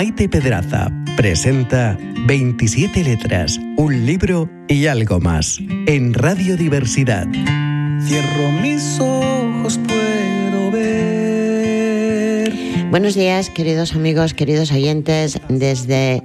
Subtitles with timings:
[0.00, 1.94] Maite Pedraza presenta
[2.26, 7.26] 27 letras, un libro y algo más en Radio Diversidad.
[8.06, 12.50] Cierro mis ojos, puedo ver.
[12.88, 16.22] Buenos días, queridos amigos, queridos oyentes, desde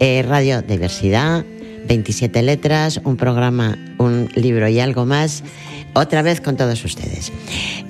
[0.00, 1.44] eh, Radio Diversidad,
[1.86, 5.42] 27 letras, un programa, un libro y algo más
[5.94, 7.32] otra vez con todos ustedes.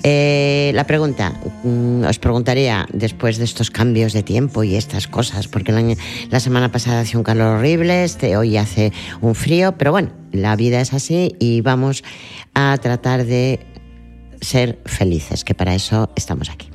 [0.03, 5.47] Eh, la pregunta, mm, os preguntaría después de estos cambios de tiempo y estas cosas,
[5.47, 8.91] porque la, semana pasada hacía un calor horrible, este, hoy hace
[9.21, 12.03] un frío, pero bueno, la vida es así y vamos
[12.53, 13.59] a tratar de
[14.41, 16.67] ser felices, que para eso estamos aquí.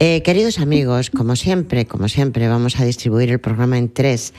[0.00, 4.34] Eh, queridos amigos, como siempre, como siempre, vamos a distribuir el programa en tres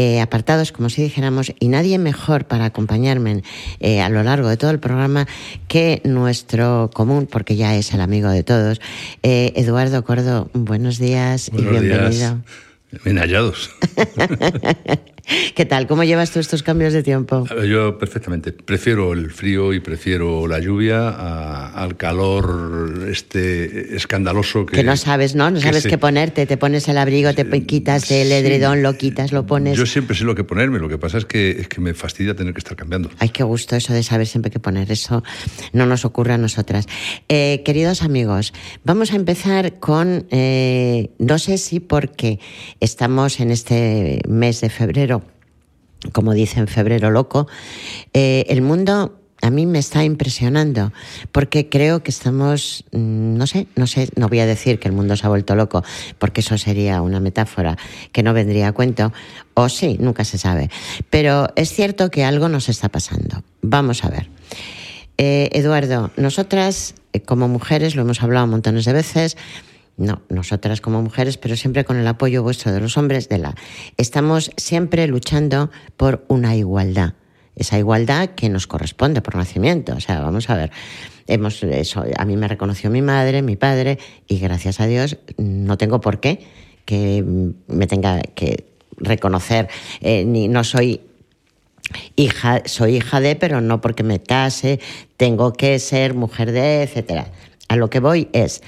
[0.00, 3.42] eh, apartados, como si dijéramos, y nadie mejor para acompañarme
[3.80, 5.26] eh, a lo largo de todo el programa
[5.66, 8.80] que nuestro común, porque ya es el amigo de todos,
[9.24, 10.50] eh, Eduardo Cordo.
[10.54, 12.38] Buenos días y bienvenido.
[13.04, 13.70] Bien hallados.
[15.54, 15.86] ¿Qué tal?
[15.86, 17.44] ¿Cómo llevas tú estos cambios de tiempo?
[17.68, 18.52] Yo perfectamente.
[18.52, 24.76] Prefiero el frío y prefiero la lluvia al calor este escandaloso que...
[24.76, 25.50] Que no sabes, ¿no?
[25.50, 26.46] No sabes qué ponerte.
[26.46, 29.76] Te pones el abrigo, te quitas el edredón, lo quitas, lo pones...
[29.76, 30.78] Yo siempre sé lo que ponerme.
[30.78, 33.10] Lo que pasa es que, es que me fastidia tener que estar cambiando.
[33.18, 34.90] Ay, qué gusto eso de saber siempre qué poner.
[34.90, 35.22] Eso
[35.74, 36.86] no nos ocurre a nosotras.
[37.28, 40.26] Eh, queridos amigos, vamos a empezar con...
[40.30, 42.40] Eh, no sé si porque
[42.80, 45.22] estamos en este mes de febrero
[46.12, 47.48] como dice en febrero loco,
[48.12, 50.92] eh, el mundo a mí me está impresionando
[51.30, 54.94] porque creo que estamos, mm, no sé, no sé, no voy a decir que el
[54.94, 55.84] mundo se ha vuelto loco
[56.18, 57.76] porque eso sería una metáfora
[58.12, 59.12] que no vendría a cuento,
[59.54, 60.70] o sí, nunca se sabe,
[61.10, 63.42] pero es cierto que algo nos está pasando.
[63.62, 64.28] Vamos a ver.
[65.18, 69.36] Eh, Eduardo, nosotras eh, como mujeres, lo hemos hablado montones de veces,
[69.98, 73.54] no, nosotras como mujeres, pero siempre con el apoyo vuestro de los hombres, de la.
[73.96, 77.14] Estamos siempre luchando por una igualdad.
[77.56, 79.94] Esa igualdad que nos corresponde por nacimiento.
[79.94, 80.70] O sea, vamos a ver.
[81.26, 85.76] Hemos, eso, a mí me reconoció mi madre, mi padre, y gracias a Dios no
[85.76, 86.40] tengo por qué
[86.88, 87.22] que
[87.66, 88.64] me tenga que
[88.96, 89.68] reconocer,
[90.00, 91.02] eh, ni no soy
[92.16, 94.80] hija, soy hija de, pero no porque me case,
[95.18, 97.30] tengo que ser mujer de, etcétera.
[97.68, 98.62] A lo que voy es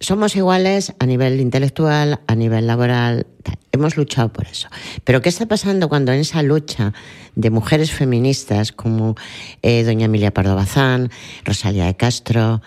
[0.00, 3.26] somos iguales a nivel intelectual, a nivel laboral,
[3.72, 4.68] hemos luchado por eso.
[5.04, 6.92] Pero ¿qué está pasando cuando en esa lucha
[7.34, 9.16] de mujeres feministas como
[9.62, 11.10] eh, doña Emilia Pardo Bazán,
[11.44, 12.62] Rosalía de Castro,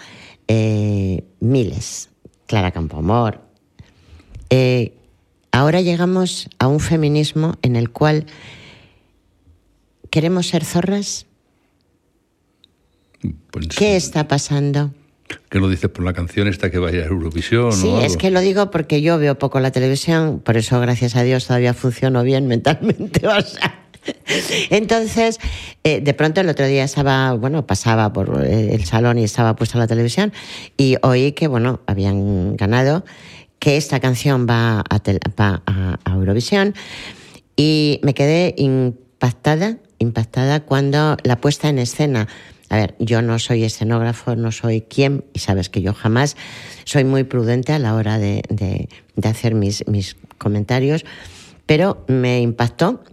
[0.47, 2.09] eh, miles,
[2.45, 3.41] Clara Campoamor,
[4.49, 4.93] eh,
[5.51, 8.25] ahora llegamos a un feminismo en el cual
[10.09, 11.25] queremos ser zorras?
[13.51, 14.91] Pues ¿Qué está pasando?
[15.49, 17.71] ¿Qué lo dices por la canción esta que vaya a Eurovisión?
[17.71, 21.23] Sí, es que lo digo porque yo veo poco la televisión, por eso gracias a
[21.23, 23.21] Dios todavía funciono bien mentalmente.
[24.69, 25.39] Entonces,
[25.83, 29.55] eh, de pronto el otro día estaba, bueno, pasaba por eh, el salón y estaba
[29.55, 30.31] puesta la televisión
[30.77, 33.03] y oí que, bueno, habían ganado,
[33.59, 35.01] que esta canción va a,
[35.39, 36.73] va a Eurovisión
[37.55, 42.27] y me quedé impactada, impactada cuando la puesta en escena
[42.69, 46.35] a ver, yo no soy escenógrafo, no soy quien, y sabes que yo jamás
[46.83, 48.89] soy muy prudente a la hora de,
[49.23, 51.05] hacer mis, mis comentarios,
[51.65, 53.03] pero me impactó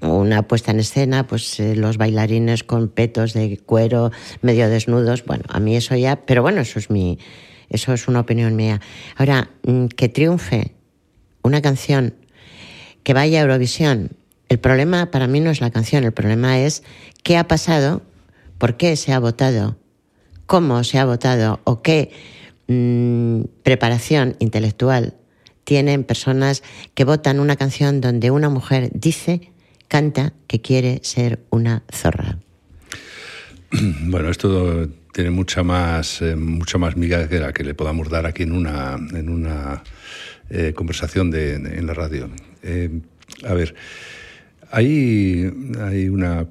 [0.00, 4.12] una puesta en escena, pues eh, los bailarines con petos de cuero
[4.42, 7.18] medio desnudos, bueno, a mí eso ya, pero bueno, eso es mi,
[7.68, 8.80] eso es una opinión mía.
[9.16, 10.72] Ahora, mm, que triunfe
[11.42, 12.14] una canción
[13.02, 14.10] que vaya a Eurovisión,
[14.48, 16.82] el problema para mí no es la canción, el problema es
[17.22, 18.02] qué ha pasado
[18.58, 19.78] por qué se ha votado,
[20.46, 22.10] cómo se ha votado o qué
[22.66, 25.14] mm, preparación intelectual
[25.64, 26.62] tienen personas
[26.94, 29.52] que votan una canción donde una mujer dice,
[29.86, 32.38] canta que quiere ser una zorra.
[34.06, 38.24] Bueno, esto tiene mucha más, eh, mucha más miga que la que le podamos dar
[38.24, 39.82] aquí en una, en una
[40.48, 42.30] eh, conversación de, en la radio.
[42.62, 43.00] Eh,
[43.44, 43.74] a ver,
[44.70, 46.46] hay, hay una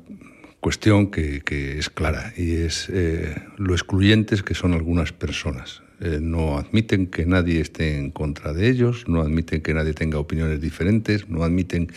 [0.60, 1.42] cuestión que,
[1.78, 5.82] es clara y es eh, lo excluyentes que son algunas personas.
[6.00, 10.20] Eh, no admiten que nadie esté en contra de ellos, no admiten que nadie tenga
[10.20, 11.92] opiniones diferentes, no admiten,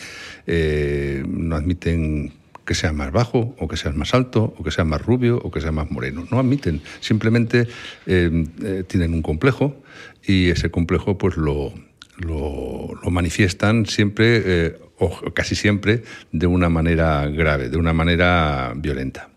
[0.47, 2.33] eh, no admiten
[2.65, 5.51] que sea más bajo o que sea más alto o que sea más rubio o
[5.51, 6.25] que sea más moreno.
[6.31, 7.67] No admiten, simplemente
[8.05, 9.83] tienen un complejo
[10.25, 11.73] y ese complejo pues lo,
[12.21, 19.29] lo, manifiestan siempre eh, o casi siempre de una manera grave, de una manera violenta.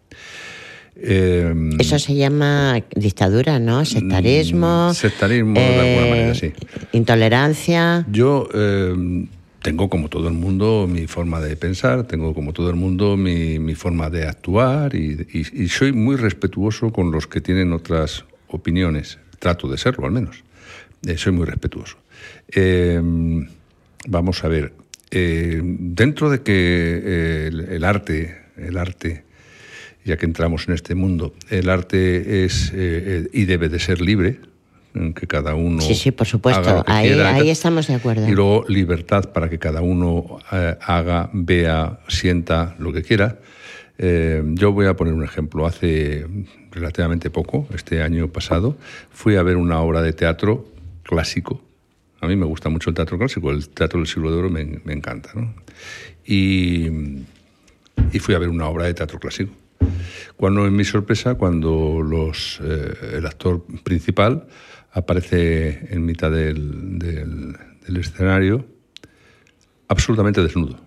[0.96, 3.84] Eh, Eso se llama dictadura, ¿no?
[3.84, 4.90] Sectarismo.
[4.90, 6.52] Mm, sectarismo, de alguna manera, sí.
[6.92, 8.06] Intolerancia.
[8.10, 8.46] Yo
[9.62, 13.74] tengo como todo el mundo mi forma de pensar, tengo como todo el mundo mi,
[13.74, 19.18] forma de actuar y, soy muy respetuoso con los que tienen otras opiniones.
[19.38, 20.44] Trato de serlo al menos.
[21.06, 21.96] Eh, soy muy respetuoso.
[24.06, 24.72] Vamos a ver,
[25.14, 26.52] eh, dentro de que
[27.04, 29.24] eh, el, arte, el arte,
[30.04, 34.40] ya que entramos en este mundo, el arte es y debe de ser libre,
[35.14, 35.80] que cada uno.
[35.80, 36.84] Sí, sí, por supuesto.
[36.86, 38.28] Ahí, ahí, estamos de acuerdo.
[38.28, 43.38] Y luego libertad para que cada uno eh, haga, vea, sienta lo que quiera.
[43.98, 45.66] Eh, yo voy a poner un ejemplo.
[45.66, 46.26] Hace
[46.70, 48.76] relativamente poco, este año pasado,
[49.10, 50.68] fui a ver una obra de teatro
[51.02, 51.63] clásico.
[52.24, 54.80] A mí me gusta mucho el teatro clásico, el teatro del siglo de oro me,
[54.84, 55.30] me encanta.
[55.34, 55.54] ¿no?
[56.24, 56.88] Y,
[58.12, 59.52] y fui a ver una obra de teatro clásico.
[60.36, 64.46] Cuando en mi sorpresa, cuando los, eh, el actor principal
[64.92, 68.64] aparece en mitad del, del, escenario
[69.88, 70.78] absolutamente desnudo.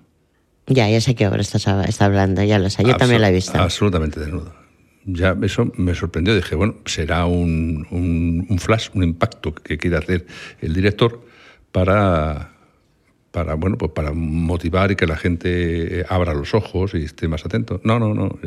[0.67, 3.33] Ya, ya sé qué obra estás está hablando, ya lo sé, yo también la he
[3.33, 3.57] visto.
[3.57, 4.53] Absolutamente desnudo.
[5.05, 10.25] Ya eso me sorprendió, dije, bueno, será un, un, flash, un impacto que quiere hacer
[10.59, 11.25] el director
[11.77, 12.49] para,
[13.29, 17.45] para, bueno, pues para motivar y que la gente abra los ojos y esté más
[17.45, 17.79] atento.
[17.83, 18.39] No, no, no.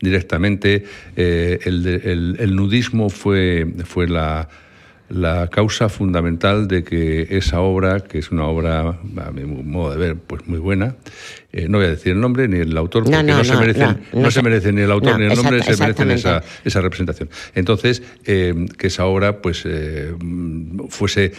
[0.00, 0.84] directamente
[1.14, 4.48] eh, el, el, el, nudismo fue, fue la,
[5.08, 9.98] la causa fundamental de que esa obra, que es una obra, a mi modo de
[9.98, 10.96] ver, pues muy buena,
[11.52, 14.28] eh, no voy a decir el nombre ni el autor, porque no, se, merecen, no,
[14.32, 17.30] se, merece ni el autor ni el nombre, se merecen esa, esa representación.
[17.54, 20.16] Entonces, eh, que esa obra pues eh,
[20.88, 21.32] fuese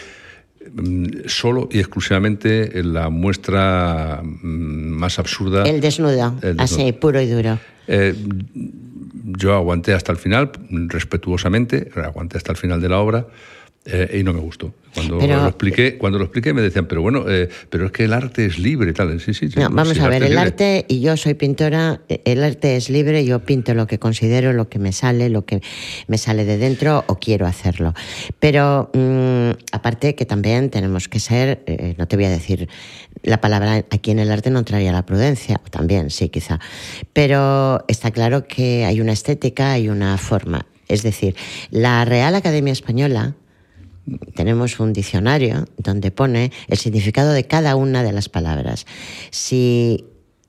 [1.26, 5.64] solo y exclusivamente la muestra mm, más absurda.
[5.64, 7.58] El desnudo, así, puro y duro.
[9.36, 13.26] yo aguanté hasta el final, respetuosamente, aguanté hasta el final de la obra.
[13.86, 14.72] Eh, y no me gustó.
[14.94, 18.14] Cuando lo expliqué, cuando lo expliqué me decían, pero bueno, eh, pero es que el
[18.14, 19.20] arte es libre, tal.
[19.20, 23.26] Sí, sí, vamos a ver, el arte y yo soy pintora, el arte es libre,
[23.26, 25.60] yo pinto lo que considero, lo que me sale, lo que
[26.06, 27.92] me sale de dentro o quiero hacerlo.
[28.38, 32.68] Pero mm, aparte que también tenemos que ser, eh, no te voy a decir
[33.22, 36.58] la palabra aquí en el arte no entraría la prudencia, también sí, quizá,
[37.12, 40.66] pero está claro que hay una estética, hay una forma.
[40.88, 41.34] Es decir,
[41.70, 43.34] la Real Academia Española
[44.34, 48.86] tenemos un diccionario donde pone el significado de cada una de las palabras.
[49.30, 50.04] Si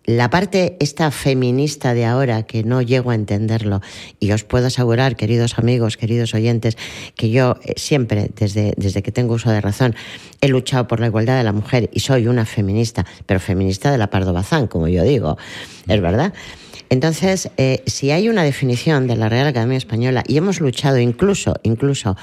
[0.05, 3.81] la parte esta feminista de ahora, que no llego a entenderlo,
[4.19, 6.77] y os puedo asegurar, queridos amigos, queridos oyentes,
[7.15, 9.95] que yo eh, siempre, desde, desde que tengo uso de razón,
[10.41, 13.97] he luchado por la igualdad de la mujer y soy una feminista, pero feminista de
[13.97, 15.37] la Pardo Bazán, como yo digo,
[15.87, 16.33] es verdad.
[16.89, 21.55] Entonces, eh, si hay una definición de la Real Academia Española, y hemos luchado incluso,
[21.63, 22.15] incluso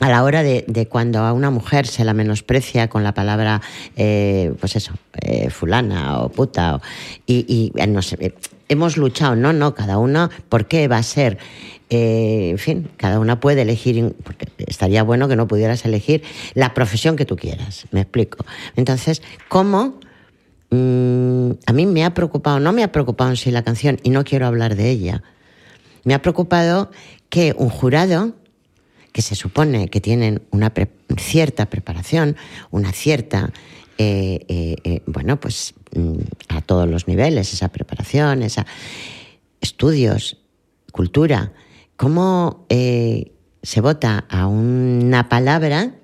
[0.00, 3.62] a la hora de, cuando a una mujer se la menosprecia con la palabra,
[3.96, 6.80] eh, pues eso, eh, fulana o puta,
[7.26, 8.34] y, eh, no sé,
[8.68, 11.38] hemos luchado, no, no, cada uno, ¿por qué va a ser?
[11.88, 17.14] en fin, cada una puede elegir, porque estaría bueno que no pudieras elegir la profesión
[17.14, 18.44] que tú quieras, me explico.
[18.74, 20.00] Entonces, ¿cómo?
[20.70, 24.10] Mm, a mí me ha preocupado, no me ha preocupado en sí la canción, y
[24.10, 25.22] no quiero hablar de ella,
[26.02, 26.90] me ha preocupado
[27.28, 28.34] que un jurado
[29.16, 30.70] que se supone que tienen una
[31.16, 32.36] cierta preparación,
[32.70, 33.50] una cierta,
[33.96, 36.18] eh, eh, eh, bueno, pues mm,
[36.50, 38.66] a todos los niveles, esa preparación, esa
[39.62, 40.36] estudios,
[40.92, 41.54] cultura,
[41.96, 45.94] cómo se vota a una palabra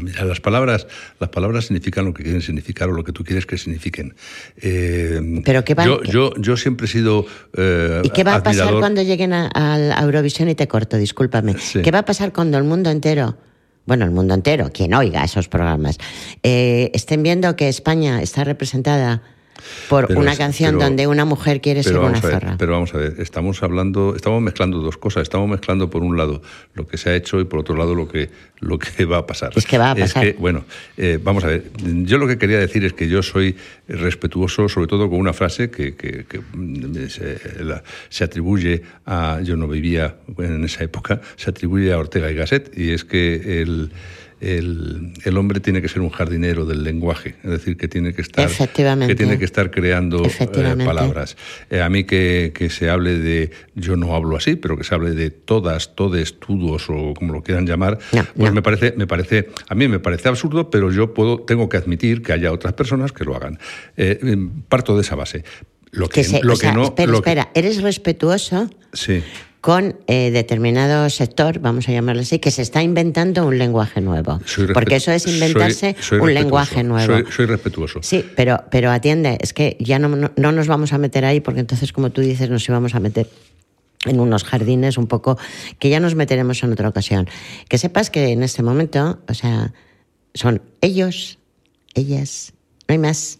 [0.00, 0.86] Mira, las palabras,
[1.18, 4.14] las palabras significan lo que quieren significar o lo que tú quieres que signifiquen.
[4.56, 7.26] Eh, Pero qué va, yo, yo, yo, siempre he sido.
[7.56, 10.96] Eh, ¿Y qué va a pasar cuando lleguen a, Eurovisión y te corto?
[10.96, 11.54] Discúlpame.
[11.82, 13.36] ¿Qué va a pasar cuando el mundo entero
[13.84, 15.98] bueno, el mundo entero, quien oiga esos programas,
[16.44, 19.22] eh, estén viendo que España está representada
[19.88, 22.56] por una canción donde una mujer quiere ser una zorra.
[22.58, 25.22] Pero vamos a ver, estamos hablando, estamos mezclando dos cosas.
[25.22, 26.42] Estamos mezclando por un lado
[26.74, 29.26] lo que se ha hecho y por otro lado lo que, lo que va a
[29.26, 29.52] pasar.
[29.56, 30.34] Es que va a pasar.
[30.38, 30.64] bueno,
[30.96, 31.64] eh, vamos a ver,
[32.04, 33.56] yo lo que quería decir es que yo soy
[33.88, 37.38] respetuoso, sobre todo con una frase que, que, mm, se,
[38.08, 42.76] se, atribuye a, yo no vivía en esa época, se atribuye a Ortega y Gasset,
[42.76, 43.90] y es que el
[44.42, 48.22] el, el, hombre tiene que ser un jardinero del lenguaje, es decir, que tiene que
[48.22, 51.36] estar, que tiene que estar creando eh, palabras.
[51.70, 54.94] Eh, a mí que, que, se hable de, yo no hablo así, pero que se
[54.96, 57.98] hable de todas, todes, tudos o como lo quieran llamar,
[58.36, 61.76] pues me parece, me parece, a mí me parece absurdo, pero yo puedo, tengo que
[61.76, 63.60] admitir que haya otras personas que lo hagan.
[63.96, 64.18] Eh,
[64.68, 65.44] parto de esa base.
[65.92, 66.84] Lo que, se- lo sea, que no.
[66.84, 69.22] espera, lo espera, eres respetuoso sí.
[69.62, 74.40] Con eh, determinado sector, vamos a llamarlo así, que se está inventando un lenguaje nuevo.
[74.74, 77.14] Porque eso es inventarse soy un lenguaje nuevo.
[77.14, 78.00] Soy, soy respetuoso.
[78.02, 81.40] Sí, pero, pero atiende, es que ya no, no, no nos vamos a meter ahí
[81.40, 83.28] porque entonces, como tú dices, nos íbamos a meter
[84.04, 85.38] en unos jardines un poco
[85.78, 87.28] que ya nos meteremos en otra ocasión.
[87.68, 89.72] Que sepas que en este momento, o sea,
[90.34, 91.38] son ellos,
[91.94, 92.52] ellas,
[92.88, 93.38] no hay más.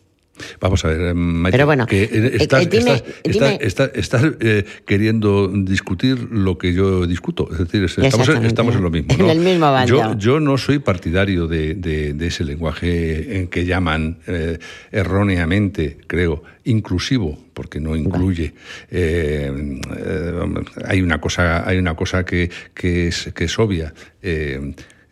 [0.60, 3.58] Vamos a ver, eh, Maite, Pero bueno, que, eh, eh, estás, eh, dime- estás- dime-
[3.60, 7.48] estás- estás, eh, queriendo discutir lo que yo discuto.
[7.52, 9.08] Es decir, es- estamos, en, estamos en lo mismo.
[9.14, 9.30] En ¿no?
[9.30, 9.84] el mismo.
[9.86, 14.58] Yo, yo no soy partidario de, de- de ese lenguaje en que llaman eh,
[14.90, 18.54] erróneamente, creo, inclusivo, porque no incluye.
[20.86, 23.92] Hay una cosa, hay una cosa que, que es, que es obvia.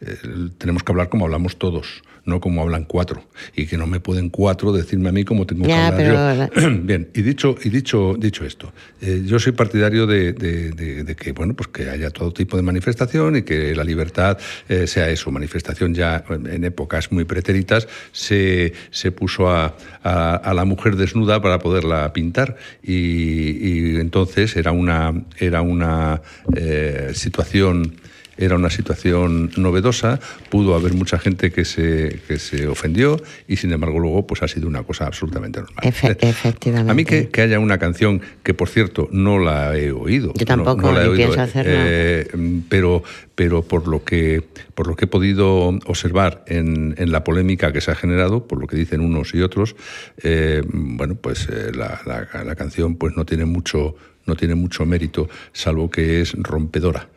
[0.02, 0.16] Eh,
[0.59, 3.25] tenemos que hablar como hablamos todos, no como hablan cuatro.
[3.54, 6.69] Y que no me pueden cuatro decirme a mí cómo tengo Ya, que hablar pero-
[6.69, 6.80] yo.
[6.85, 11.16] Bien, y dicho, y dicho, dicho esto, eh, yo soy partidario de, de- de- de
[11.16, 14.38] que, bueno, pues que haya todo tipo de manifestación y que la libertad
[14.69, 15.30] eh, sea eso.
[15.30, 21.42] Manifestación ya en épocas muy pretéritas se, se puso a, a- a la mujer desnuda
[21.42, 26.23] para poderla pintar y, y entonces era una, era una
[26.57, 27.97] eh, situación
[28.40, 30.18] era una situación novedosa,
[30.49, 34.49] pudo haber mucha gente que se, que se ofendió y sin embargo luego pues ha
[34.49, 35.85] sido una cosa absolutamente normal.
[35.85, 36.90] Efe- efectivamente.
[36.90, 40.32] A mí que, que haya una canción que por cierto no la he oído.
[40.35, 41.73] Yo tampoco, no, no la he ni oído, pienso hacerlo.
[41.75, 42.28] eh,
[42.68, 43.02] pero,
[43.35, 44.42] pero por lo que
[44.75, 48.59] por lo que he podido observar en, en la polémica que se ha generado, por
[48.59, 49.76] lo que dicen unos y otros,
[50.23, 53.94] eh, bueno, pues eh, la, la- la canción pues no tiene mucho
[54.26, 57.08] no tiene mucho mérito, salvo que es rompedora.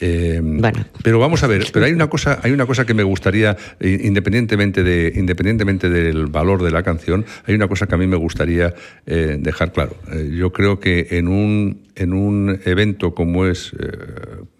[0.00, 0.84] Eh, Bueno.
[1.02, 4.00] Pero vamos a ver, pero hay una cosa, hay una cosa que me gustaría, eh,
[4.02, 8.16] independientemente de, independientemente del valor de la canción, hay una cosa que a mí me
[8.16, 8.74] gustaría
[9.06, 9.96] eh, dejar claro.
[10.12, 13.72] Eh, yo creo que en un, en un evento como es,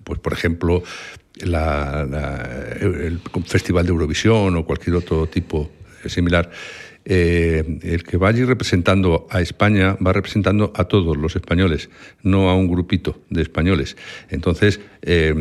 [0.05, 0.83] pues por ejemplo,
[1.41, 5.71] la- la- el Festival de Eurovisión o cualquier otro tipo
[6.07, 6.51] similar,
[7.09, 11.89] eh, el que va allí representando a España va representando a todos los españoles,
[12.23, 13.97] no a un grupito de españoles.
[14.29, 15.33] Entonces, eh,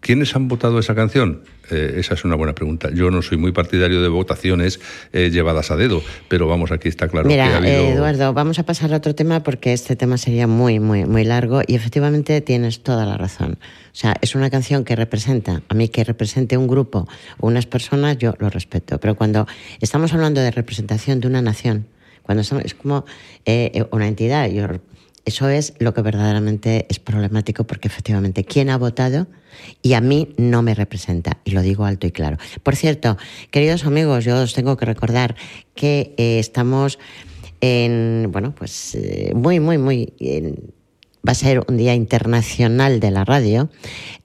[0.00, 1.42] ¿quiénes han votado esa canción?
[1.72, 2.90] Eh, esa es una buena pregunta.
[2.92, 4.80] Yo no soy muy partidario de votaciones
[5.12, 7.72] eh, llevadas a dedo, pero vamos, aquí está claro que ha Mira, habido...
[7.72, 11.24] eh, Eduardo, vamos a pasar a otro tema porque este tema sería muy, muy, muy
[11.24, 13.58] largo y efectivamente tienes toda la razón.
[13.92, 17.08] O sea, es una canción que representa, a mí que represente un grupo
[17.38, 18.98] o unas personas, yo lo respeto.
[18.98, 19.46] Pero cuando
[19.80, 21.86] estamos hablando de representación de una nación,
[22.22, 23.04] cuando estamos, es como
[23.44, 24.68] eh, una entidad, yo,
[25.24, 29.26] eso es lo que verdaderamente es problemático porque efectivamente, ¿quién ha votado?
[29.82, 32.38] Y a mí no me representa, y lo digo alto y claro.
[32.62, 33.16] Por cierto,
[33.50, 35.36] queridos amigos, yo os tengo que recordar
[35.74, 36.98] que eh, estamos
[37.60, 40.12] en, bueno, pues eh, muy, muy, muy...
[41.26, 43.68] va a ser un día internacional de la radio,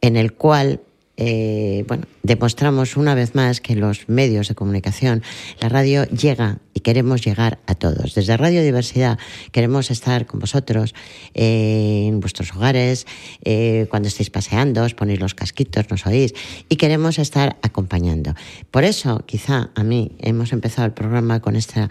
[0.01, 0.81] en el cual
[1.17, 5.23] eh, bueno, demostramos una vez más que los medios de comunicación,
[5.61, 8.15] la radio llega y queremos llegar a todos.
[8.15, 9.17] Desde Radio Diversidad
[9.51, 10.93] queremos estar con vosotros
[11.33, 13.07] eh, en vuestros hogares,
[13.43, 16.33] eh, cuando estéis paseando, os ponéis los casquitos, nos oís,
[16.67, 18.35] y queremos estar acompañando.
[18.71, 21.89] Por eso, quizá a mí hemos empezado el programa con esta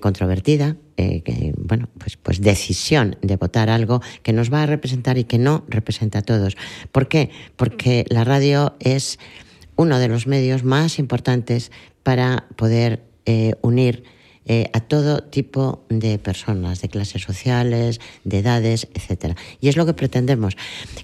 [0.00, 5.24] controvertida, eh, bueno, pues, pues decisión de votar algo que nos va a representar y
[5.24, 6.56] que no representa a todos.
[6.92, 7.30] ¿Por qué?
[7.56, 9.18] Porque la radio es
[9.76, 14.04] uno de los medios más importantes para poder eh, unir
[14.46, 19.36] eh, a todo tipo de personas, de clases sociales, de edades, etcétera.
[19.60, 20.56] Y es lo que pretendemos.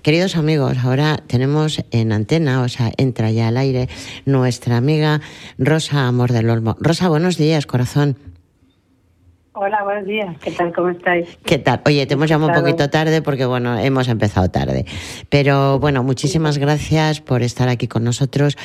[0.02, 3.88] Queridos amigos, ahora tenemos en antena, o sea, entra ya al aire,
[4.24, 5.20] nuestra amiga
[5.58, 6.76] Rosa Amor del Olmo.
[6.80, 8.35] Rosa, buenos días, corazón.
[9.58, 10.36] Hola, buenos días.
[10.42, 10.70] ¿Qué tal?
[10.74, 11.38] ¿Cómo estáis?
[11.42, 11.80] ¿Qué tal?
[11.86, 14.84] Oye, te hemos llamado un poquito tarde porque, bueno, hemos empezado tarde.
[15.30, 18.58] Pero, bueno, muchísimas gracias por estar aquí con nosotros.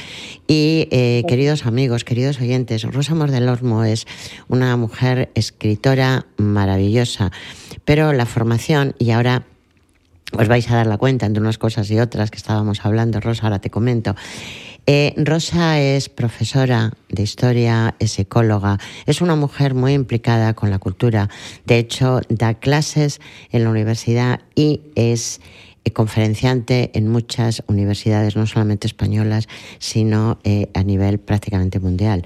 [0.47, 4.05] Y, eh, queridos amigos, queridos oyentes, Rosa Amor del Olmo es
[4.49, 7.31] una mujer escritora maravillosa.
[7.85, 9.43] Pero la formación, y ahora
[10.37, 13.43] os vais a dar la cuenta entre unas cosas y otras que estábamos hablando, Rosa,
[13.43, 14.13] ahora te comento.
[14.87, 20.79] Eh, Rosa es profesora de historia, es ecóloga, es una mujer muy implicada con la
[20.79, 21.29] cultura.
[21.65, 23.21] De hecho, da clases
[23.51, 25.39] en la universidad y es
[25.83, 29.47] eh, conferenciante en muchas universidades, no solamente españolas,
[29.77, 32.23] sino eh, a nivel prácticamente mundial.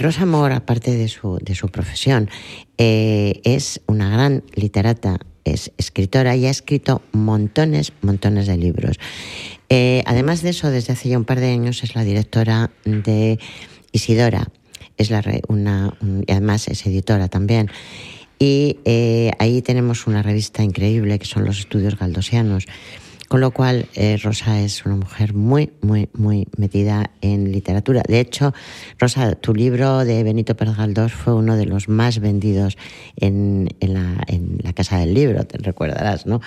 [0.00, 2.28] Rosa Mora, aparte de su, de su profesión,
[2.78, 8.98] es una gran literata, es escritora y ha escrito montones, montones de libros.
[9.68, 13.38] Eh, además de eso, desde hace ya un par de años es la directora de
[13.92, 14.48] Isidora,
[14.96, 17.70] es la una, un- y además es editora también.
[18.40, 22.66] y eh, ahí tenemos una revista increíble que son los estudios galdosianos.
[23.28, 28.02] Con lo cual, eh, Rosa es una mujer muy, muy, muy metida en literatura.
[28.08, 28.54] De hecho,
[28.98, 32.78] Rosa, tu libro de Benito Pérez Galdós fue uno de los más vendidos
[33.16, 36.40] en, la, Casa del Libro, te recordarás, ¿no?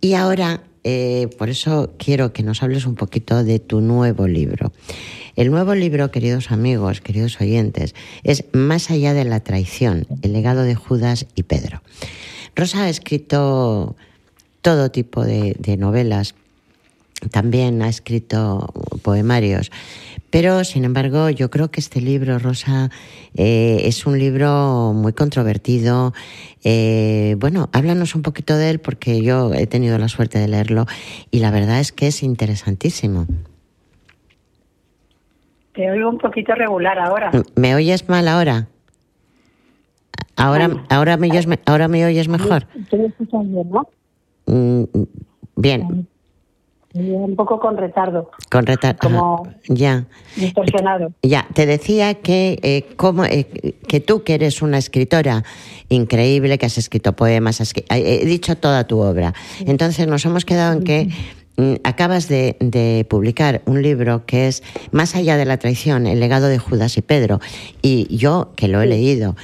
[0.00, 4.72] Y ahora, eh, por eso quiero que nos hables un poquito de tu nuevo libro.
[5.36, 10.62] El nuevo libro, queridos amigos, queridos oyentes, es Más allá de la traición, el legado
[10.62, 11.82] de Judas y Pedro.
[12.56, 13.96] Rosa ha escrito
[14.62, 16.34] todo tipo de, novelas,
[17.30, 18.72] también ha escrito
[19.02, 19.70] poemarios.
[20.30, 22.90] Pero, sin embargo, yo creo que este libro, Rosa,
[23.34, 26.12] eh, es un libro muy controvertido.
[26.64, 30.84] Eh, bueno, háblanos un poquito de él porque yo he tenido la suerte de leerlo
[31.30, 33.26] y la verdad es que es interesantísimo.
[35.72, 37.30] Te oigo un poquito regular ahora.
[37.56, 38.68] ¿Me oyes mal ahora?
[40.36, 42.66] Ahora, ahora, me, oyes, ahora me oyes mejor.
[42.90, 43.88] Tú me escuchas bien, ¿no?
[44.46, 44.84] Mm,
[45.56, 46.06] bien.
[46.94, 48.30] Un poco con retardo.
[48.50, 48.98] Con retardo.
[49.00, 50.06] Como ya.
[50.36, 51.12] distorsionado.
[51.22, 55.44] Ya, te decía que, eh, como, eh, que tú, que eres una escritora
[55.88, 59.34] increíble, que has escrito poemas, has, he dicho toda tu obra.
[59.66, 61.08] Entonces nos hemos quedado en que
[61.58, 66.46] Mm, acabas de, publicar un libro que es Más allá de la traición, el legado
[66.46, 67.40] de Judas y Pedro.
[67.82, 69.34] Y yo, que lo he leído,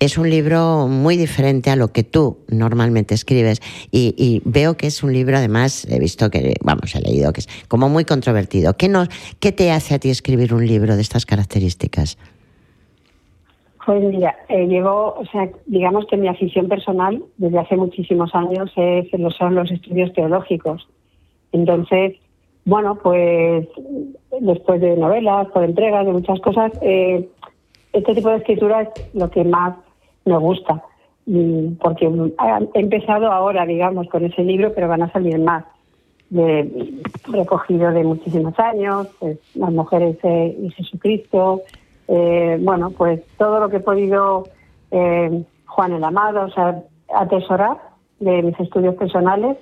[0.00, 3.60] es un libro muy diferente a lo que tú normalmente escribes
[3.90, 7.48] y, veo que es un libro, además, he visto que, vamos, he leído que es
[7.68, 8.76] como muy controvertido.
[8.76, 9.08] ¿Qué, nos,
[9.40, 12.18] qué te hace a ti escribir un libro de estas características?
[13.84, 18.72] Pues mira, eh, llevo, o sea, digamos que mi afición personal desde hace muchísimos años
[18.76, 20.88] es, son los estudios teológicos.
[21.52, 22.14] Entonces,
[22.64, 23.68] bueno, pues
[24.40, 27.28] después de novelas, por entregas, de muchas cosas, eh,
[27.94, 29.76] este tipo de escritura es lo que más
[30.24, 30.82] me gusta,
[31.80, 32.06] porque
[32.74, 35.64] he empezado ahora, digamos, con ese libro, pero van a salir más.
[37.28, 41.62] Recogido de muchísimos años, pues, las mujeres y Jesucristo,
[42.08, 44.44] eh, bueno, pues todo lo que he podido,
[44.90, 46.82] eh, Juan el Amado, o sea,
[47.14, 47.78] atesorar
[48.20, 49.56] de mis estudios personales,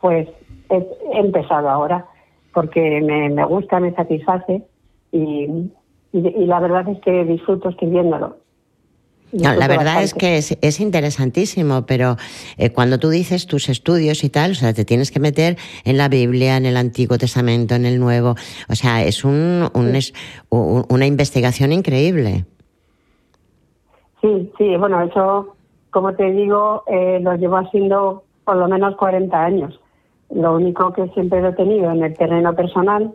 [0.00, 0.28] pues
[0.70, 2.06] he, empezado ahora
[2.52, 4.62] porque me, gusta, me satisface
[5.12, 5.70] y,
[6.12, 8.36] la verdad es que disfruto escribiéndolo.
[9.32, 12.16] la verdad es que es, interesantísimo, pero
[12.56, 15.98] eh, cuando tú dices tus estudios y tal, o sea, te tienes que meter en
[15.98, 18.36] la Biblia, en el Antiguo Testamento, en el Nuevo,
[18.68, 19.68] o sea, es, un,
[20.50, 22.46] una investigación increíble.
[24.20, 25.54] Sí, sí, bueno, eso,
[25.90, 29.80] como te digo, eh, lo llevo haciendo por lo menos 40 años.
[30.30, 33.14] Lo único que siempre lo he tenido en el terreno personal,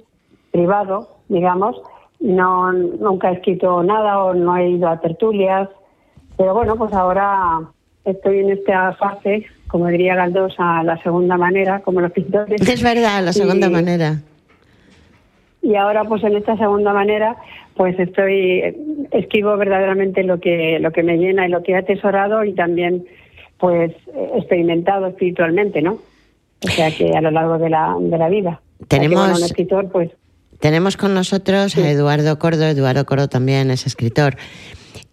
[0.51, 1.81] privado, digamos,
[2.23, 5.69] no nunca he escrito nada o no he ido a tertulias,
[6.37, 7.59] pero bueno, pues ahora
[8.05, 12.61] estoy en esta fase, como diría Galdós, a la segunda manera, como los pintores.
[12.61, 14.21] Es verdad, la segunda manera.
[15.61, 17.35] Y ahora, pues en esta segunda manera,
[17.75, 22.45] pues estoy escribo verdaderamente lo que lo que me llena y lo que he atesorado
[22.45, 23.05] y también,
[23.57, 23.91] pues
[24.35, 25.99] experimentado espiritualmente, ¿no?
[26.63, 28.61] O sea que a lo largo de la, de la vida.
[28.87, 30.11] Tenemos, un escritor, pues.
[30.63, 32.63] Tenemos con nosotros a Eduardo Cordo.
[32.63, 34.37] Eduardo Cordo también es escritor.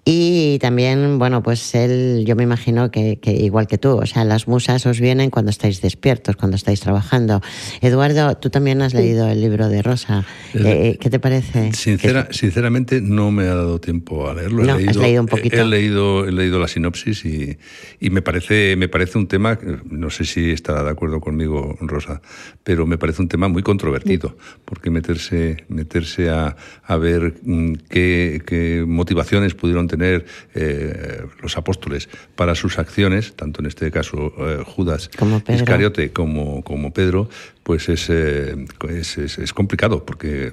[0.04, 4.48] Y también, bueno, pues él, yo me imagino que, igual que tú, o sea, las
[4.48, 7.42] musas os vienen cuando estáis despiertos, cuando estáis trabajando.
[7.82, 10.24] Eduardo, tú también has leído el libro de Rosa.
[10.54, 11.72] Eh, eh, ¿Qué te parece?
[11.74, 14.62] Sinceramente, no me ha dado tiempo a leerlo.
[14.62, 15.60] he leído, has leído un poquito.
[15.60, 17.58] He, leído, he leído la sinopsis y,
[18.00, 22.22] y, me, parece, me parece un tema, no sé si estará de acuerdo conmigo, Rosa,
[22.64, 28.42] pero me parece un tema muy controvertido, porque meterse, meterse a, a ver mm, qué,
[28.46, 30.24] qué motivaciones pudieron tener
[30.54, 35.10] eh, los apóstoles para sus acciones, tanto en este caso eh, Judas
[35.48, 37.28] Iscariote como, como Pedro,
[37.64, 38.54] pues es, eh,
[38.88, 40.52] es, complicado porque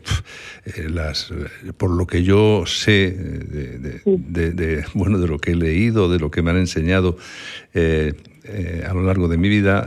[0.89, 1.32] las,
[1.78, 6.41] por lo que yo sé de, bueno de lo que he leído de lo que
[6.41, 7.17] me han enseñado
[8.88, 9.86] a lo largo de mi vida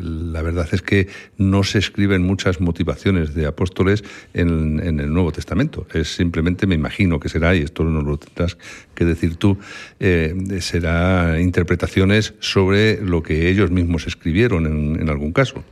[0.00, 5.86] la verdad es que no se escriben muchas motivaciones de apóstoles en, el Nuevo Testamento.
[5.92, 8.56] Es simplemente, me imagino que será, y esto no lo tendrás
[8.94, 9.58] que decir tú,
[10.00, 15.62] eh, será interpretaciones sobre lo que ellos mismos escribieron en, algún caso.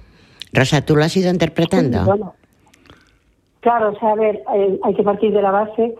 [0.53, 2.35] Rosa, ¿tú lo has ido interpretando?
[3.61, 4.41] claro, o sea, a ver,
[4.85, 5.95] hay, que partir de la base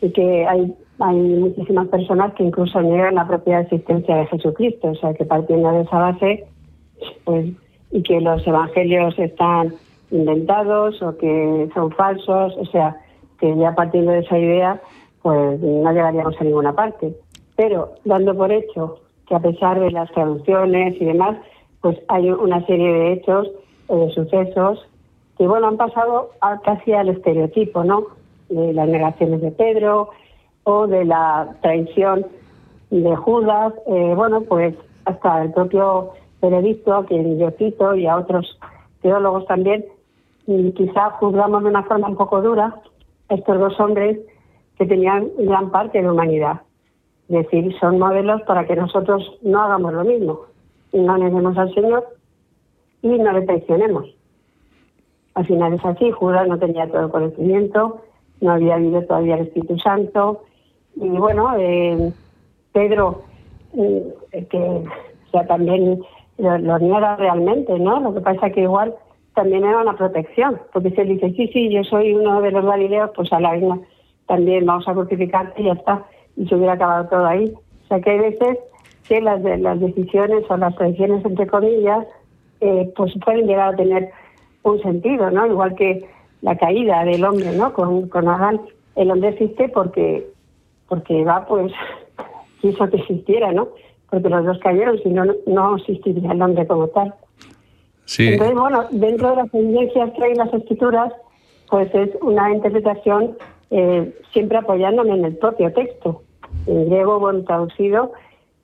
[0.00, 4.94] de que hay hay muchísimas personas que incluso niegan la propia existencia de Jesucristo, o
[4.94, 6.44] sea que partiendo de esa base
[7.24, 7.46] pues,
[7.90, 9.74] y que los evangelios están
[10.12, 12.96] inventados o que son falsos, o sea,
[13.40, 14.80] que ya partiendo de esa idea,
[15.22, 17.16] pues no llegaríamos a ninguna parte.
[17.56, 21.36] pero dando por hecho que a pesar de las traducciones y demás,
[21.80, 23.50] pues hay una serie de hechos
[23.88, 24.88] o de sucesos
[25.36, 26.30] que, bueno, han pasado
[26.64, 28.06] casi al estereotipo, ¿no?
[28.48, 30.10] De las negaciones de Pedro
[30.64, 32.26] o de la traición
[32.90, 38.16] de Judas, eh, bueno, pues hasta el propio Benedicto, a quien yo cito, y a
[38.16, 38.58] otros
[39.00, 39.84] teólogos también,
[40.46, 42.80] y quizá juzgamos de una forma un poco dura
[43.28, 44.18] estos dos hombres
[44.76, 46.62] que tenían gran parte de humanidad.
[47.28, 50.40] Es decir, son modelos para que nosotros no hagamos lo mismo,
[50.92, 52.04] no neguemos al Señor
[53.00, 54.14] y no le traicionemos.
[55.34, 58.02] Al final es así, Judas no tenía todo el conocimiento,
[58.40, 60.42] no había habido todavía el Espíritu Santo,
[60.96, 62.12] y bueno, eh,
[62.72, 63.22] Pedro,
[63.76, 64.14] eh,
[64.50, 64.84] que
[65.30, 66.00] sea, también
[66.38, 68.00] lo, lo, niega realmente, ¿no?
[68.00, 68.94] Lo que pasa es que igual
[69.34, 72.64] también era una protección, porque si él dice, sí, sí, yo soy uno de los
[72.64, 73.80] galileos, pues a la misma
[74.26, 76.04] también vamos a crucificarte y ya está,
[76.36, 77.52] y se hubiera acabado todo ahí.
[77.84, 78.58] O sea que hay veces
[79.08, 82.06] que las, las decisiones o las tradiciones, entre comillas,
[82.60, 84.10] eh, pues pueden llegar a tener
[84.62, 85.46] un sentido, ¿no?
[85.46, 86.06] Igual que
[86.42, 87.72] la caída del hombre, ¿no?
[87.72, 88.60] Con, con Adán,
[88.96, 90.26] el hombre existe porque
[90.92, 91.72] porque va, pues,
[92.60, 93.68] quiso que existiera, ¿no?
[94.10, 97.14] Porque los dos cayeron, si no, no existiría el hombre como tal.
[98.04, 98.28] Sí.
[98.28, 101.10] Entonces, bueno, dentro de las evidencias que hay en las escrituras,
[101.70, 103.38] pues es una interpretación
[103.70, 106.24] eh, siempre apoyándome en el propio texto,
[106.66, 108.12] en griego, bueno, traducido,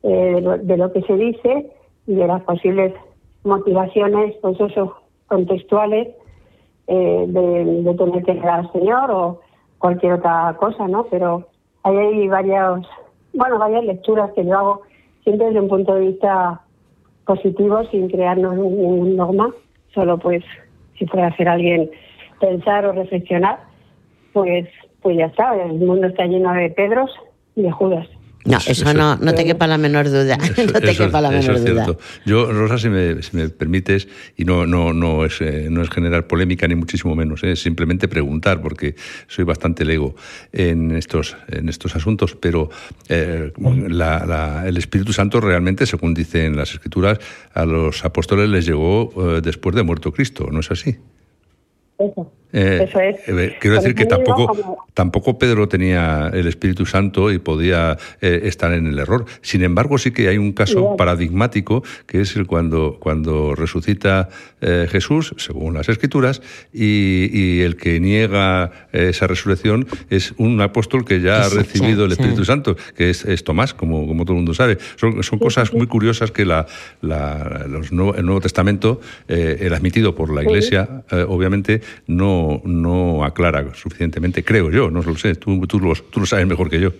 [0.03, 1.73] eh, de, lo, de, lo, que se dice
[2.07, 2.93] y de las posibles
[3.43, 6.09] motivaciones, pues eso, contextuales,
[6.89, 9.41] eh, de, de, tener que llegar al Señor o
[9.79, 11.05] cualquier otra cosa, ¿no?
[11.05, 11.47] Pero
[11.83, 12.87] ahí hay varias,
[13.33, 14.83] bueno, varias lecturas que yo hago
[15.25, 16.61] siempre desde un punto de vista
[17.27, 19.51] positivo, sin crearnos ningún norma,
[19.93, 20.43] solo pues
[20.99, 21.91] si puede hacer alguien
[22.41, 23.59] pensar o reflexionar,
[24.33, 24.69] pues,
[25.03, 27.11] pues ya está, el mundo está lleno de Pedros
[27.57, 28.09] y de Judas.
[28.53, 30.37] No, eso, eso no, no te quepa la menor duda.
[30.37, 31.85] Eso, no te eso, quepa la menor es duda.
[31.85, 31.99] Cierto.
[32.25, 35.91] Yo, Rosa, si me, si me, permites, y no, no, no, es, eh, no es
[35.91, 38.95] generar polémica ni muchísimo menos, es simplemente preguntar, porque
[39.27, 40.15] soy bastante lego
[40.53, 42.71] en estos, en estos asuntos, pero
[43.09, 43.53] eh,
[43.89, 47.19] la, la, el Espíritu Santo realmente, según dicen las Escrituras,
[47.53, 50.97] a los apóstoles les llegó eh, después de muerto Cristo, ¿no es así?
[51.99, 52.33] Eso.
[52.53, 53.17] Eh, Eso es.
[53.27, 54.87] Eh, quiero decir que tampoco, como...
[54.95, 59.27] tampoco Pedro tenía el Espíritu Santo y podía eh, estar en el error.
[59.43, 60.97] Sin embargo, sí que hay un caso Bien.
[60.97, 64.29] paradigmático que es el cuando, cuando resucita
[64.61, 66.41] eh, Jesús, según las Escrituras,
[66.73, 72.13] y, y, el que niega esa resurrección es un apóstol que ya ha recibido el
[72.13, 74.79] Espíritu Santo, que es, es, Tomás, como, como todo el mundo sabe.
[74.97, 76.67] Son, son cosas muy curiosas que la,
[77.03, 83.25] la, los nuevo, el Nuevo Testamento, eh, el admitido por la Iglesia, obviamente, no no,
[83.25, 86.81] aclara suficientemente, creo yo, no lo sé, tú, tú, lo, tú lo sabes mejor que
[86.81, 86.91] yo.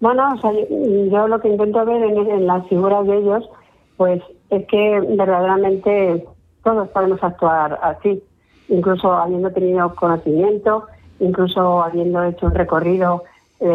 [0.00, 0.66] Bueno, o sea, yo,
[1.10, 3.48] yo, lo que intento ver en, las figuras de ellos,
[3.96, 6.24] pues es que verdaderamente
[6.62, 8.22] todos podemos actuar así,
[8.68, 10.86] incluso habiendo tenido conocimiento,
[11.20, 13.24] incluso habiendo hecho un recorrido
[13.60, 13.66] eh,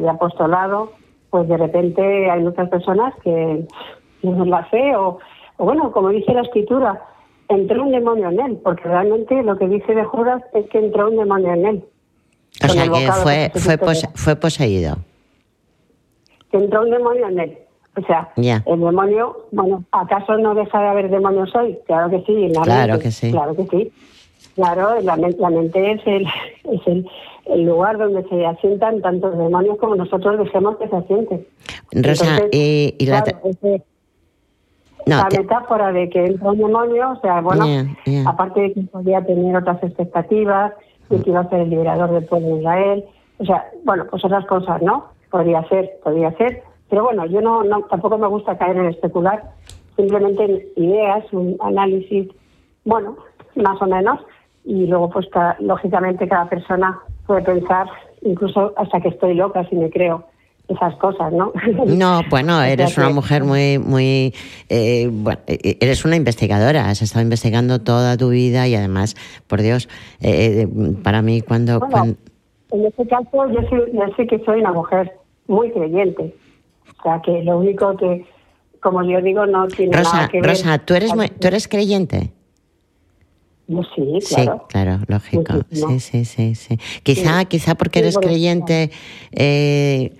[0.00, 0.92] de, apostolado,
[1.30, 3.66] pues de repente hay muchas personas que
[4.20, 5.18] tienen la fe o
[5.58, 7.00] bueno, como dice la escritura,
[7.48, 11.08] entró un demonio en él, porque realmente lo que dice de Judas es que entró
[11.08, 11.84] un demonio en él.
[12.62, 14.96] O sea que fue, fue, pose, fue poseído.
[16.50, 17.58] Que entró un demonio en él.
[17.96, 18.62] O sea, yeah.
[18.66, 21.78] el demonio, bueno, ¿acaso no deja de haber demonios hoy?
[21.86, 22.48] Claro que sí.
[22.48, 23.30] La claro mente, que sí.
[23.30, 23.92] Claro que sí.
[24.54, 26.26] Claro, la, la mente es, el,
[26.72, 27.08] es el,
[27.46, 31.46] el, lugar donde se asientan tantos demonios como nosotros dejemos que se asienten.
[31.92, 33.50] Rosa, Entonces, y, y claro, la...
[33.50, 33.82] ese,
[35.06, 38.28] No, la te- metáfora de que entra un demonio, o sea, bueno, Yeah, yeah.
[38.28, 40.72] aparte de que podía tener otras expectativas,
[41.10, 43.04] de que iba a ser el liberador del pueblo de Israel,
[43.38, 45.12] o sea, bueno, pues otras cosas, ¿no?
[45.30, 49.42] Podría ser, podría ser, pero bueno, yo no, no tampoco me gusta caer en especular,
[49.96, 52.28] simplemente en ideas, un análisis,
[52.84, 53.16] bueno,
[53.56, 54.20] más o menos,
[54.64, 57.88] y luego pues ca- lógicamente cada persona puede pensar,
[58.22, 60.24] incluso hasta que estoy loca si me creo
[60.68, 61.52] esas cosas, ¿no?
[61.86, 64.32] No, bueno, eres una mujer muy, muy,
[64.68, 69.14] eh, bueno, eh, eres una investigadora, has estado investigando toda tu vida y además,
[69.46, 69.88] por Dios,
[70.20, 70.68] eh, eh,
[71.02, 72.14] para mí cuando, Bueno,
[72.72, 75.12] en este caso yo, soy, yo sí que soy una mujer
[75.46, 76.34] muy creyente.
[76.98, 78.24] O sea, que lo único que,
[78.80, 80.50] como yo digo, no tiene Rosa, nada que ver...
[80.50, 82.32] Rosa, ¿tú eres, muy- tú eres creyente?
[83.66, 84.58] Yo sí, claro.
[84.60, 85.54] Sí, claro, lógico.
[85.70, 86.78] Sí, sí, sí, sí.
[87.02, 87.46] Quizá, Sí.
[87.46, 88.90] quizá porque eres creyente.
[89.32, 90.12] eh,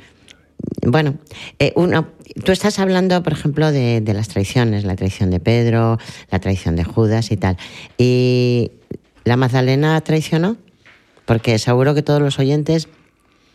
[0.87, 1.15] bueno,
[1.59, 2.07] eh, uno,
[2.45, 5.99] tú estás hablando, por ejemplo, de, de las traiciones, la traición de Pedro,
[6.31, 7.57] la traición de Judas y tal.
[7.99, 8.73] ¿Y
[9.25, 10.57] la Magdalena traicionó?
[11.27, 12.89] Porque seguro que todos los oyentes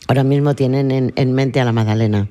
[0.08, 2.28] ahora mismo tienen en, en mente a la Magdalena.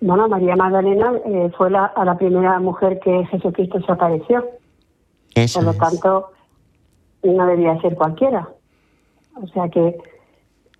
[0.00, 4.44] bueno, María Magdalena eh, fue la, a la primera mujer que Jesucristo se apareció.
[5.34, 5.78] Eso Por lo es.
[5.78, 6.30] tanto,
[7.22, 8.48] no debía ser cualquiera.
[9.42, 9.96] O sea que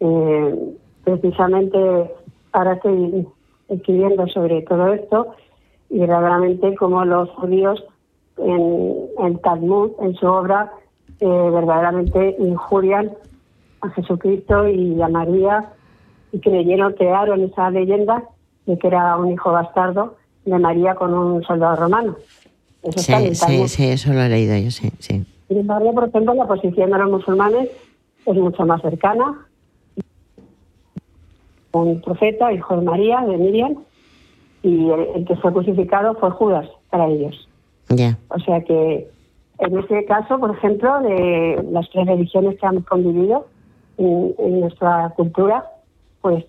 [0.01, 0.77] eh,
[1.17, 1.79] precisamente
[2.53, 3.27] ahora estoy
[3.69, 5.35] escribiendo sobre todo esto
[5.91, 7.83] y verdaderamente como los judíos
[8.39, 10.73] en el Talmud, en su obra,
[11.21, 13.13] eh, verdaderamente injurian
[13.81, 15.73] a Jesucristo y a María
[16.33, 18.25] y creyeron, crearon esa leyenda
[18.67, 22.17] de que era un hijo bastardo de María con un soldado romano.
[22.83, 25.25] Eso está Sí, el sí, sí, eso lo he leído yo, sí, sí.
[25.49, 27.71] Sin embargo, por ejemplo, la posición de los musulmanes
[28.27, 29.47] es mucho más cercana.
[31.73, 33.77] Un profeta, hijo de María, de Miriam,
[34.63, 37.49] y el, el que fue crucificado fue Judas para ellos.
[38.29, 39.09] O sea que
[39.59, 43.47] en ese caso, por ejemplo, de las tres religiones que han convivido
[43.97, 45.65] en, en nuestra cultura,
[46.21, 46.45] pues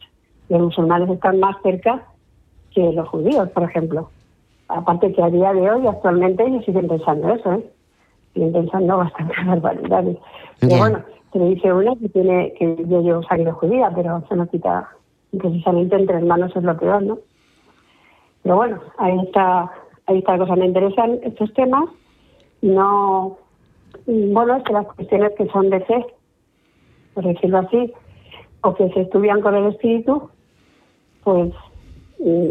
[0.49, 2.03] los musulmanes están más cerca
[2.73, 4.09] que los judíos, por ejemplo.
[4.67, 7.69] Aparte que a día de hoy, actualmente, ellos siguen pensando eso, ¿eh?
[8.33, 10.17] Siguen pensando bastante barbaridades.
[10.59, 10.99] Pero bueno,
[11.31, 14.87] se le dice uno que tiene que yo llevo sangre judía, pero se nos quita
[15.37, 17.19] precisamente entre hermanos es lo peor, ¿no?
[18.43, 19.71] Pero bueno, ahí está,
[20.05, 20.55] ahí está la cosa.
[20.55, 21.89] Me interesan estos temas
[22.61, 23.37] y no,
[24.07, 26.05] y bueno, es que las cuestiones que son de fe,
[27.13, 27.93] por decirlo así,
[28.61, 30.29] o que se estudian con el espíritu,
[31.23, 31.53] pues
[32.19, 32.49] mm,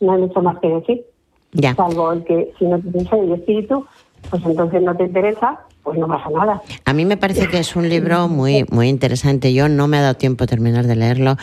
[0.00, 1.04] no hay mucho más que decir.
[1.52, 1.74] Ya.
[1.74, 3.86] Salvo el que si no tienes fe y espíritu,
[4.30, 6.62] pues entonces no te interesa, pues no pasa nada.
[6.84, 9.52] A mí me parece que es un libro muy, muy interesante.
[9.52, 11.36] Yo no me ha dado tiempo a terminar de leerlo,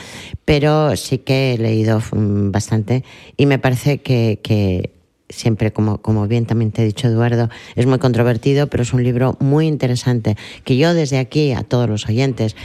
[0.45, 3.03] pero sí que he leído mm, bastante
[3.37, 4.91] y me parece que, que
[5.29, 9.03] siempre, como, como bien también te he dicho, Eduardo, es muy controvertido, pero es un
[9.03, 12.55] libro muy interesante que yo desde aquí a todos los oyentes,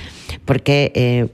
[0.44, 0.92] porque...
[0.94, 1.28] eh,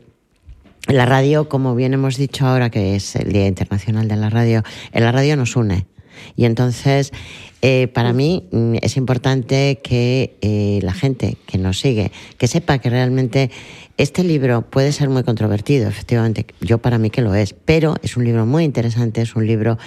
[0.89, 4.63] la radio, como bien hemos dicho ahora que es el Día Internacional de la Radio,
[4.93, 5.87] la radio nos une.
[6.37, 7.13] Y entonces,
[7.63, 12.79] eh, para mí mm, es importante que eh, la gente que nos sigue, que sepa
[12.79, 13.51] que realmente
[13.97, 18.17] este libro puede ser muy controvertido, efectivamente, yo para mí que lo es, pero es
[18.17, 19.79] un libro muy interesante, es un libro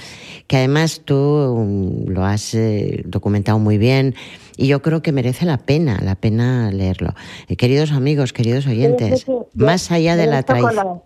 [0.47, 4.15] que además tú mm, lo has eh, documentado muy bien
[4.57, 7.13] y yo creo que merece la pena, la pena leerlo.
[7.47, 11.01] Eh, queridos amigos, queridos oyentes, Yo- más allá de yo la traición.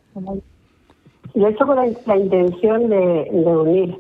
[1.35, 2.95] Lo he hecho con la, la intención de,
[3.31, 3.95] de unir,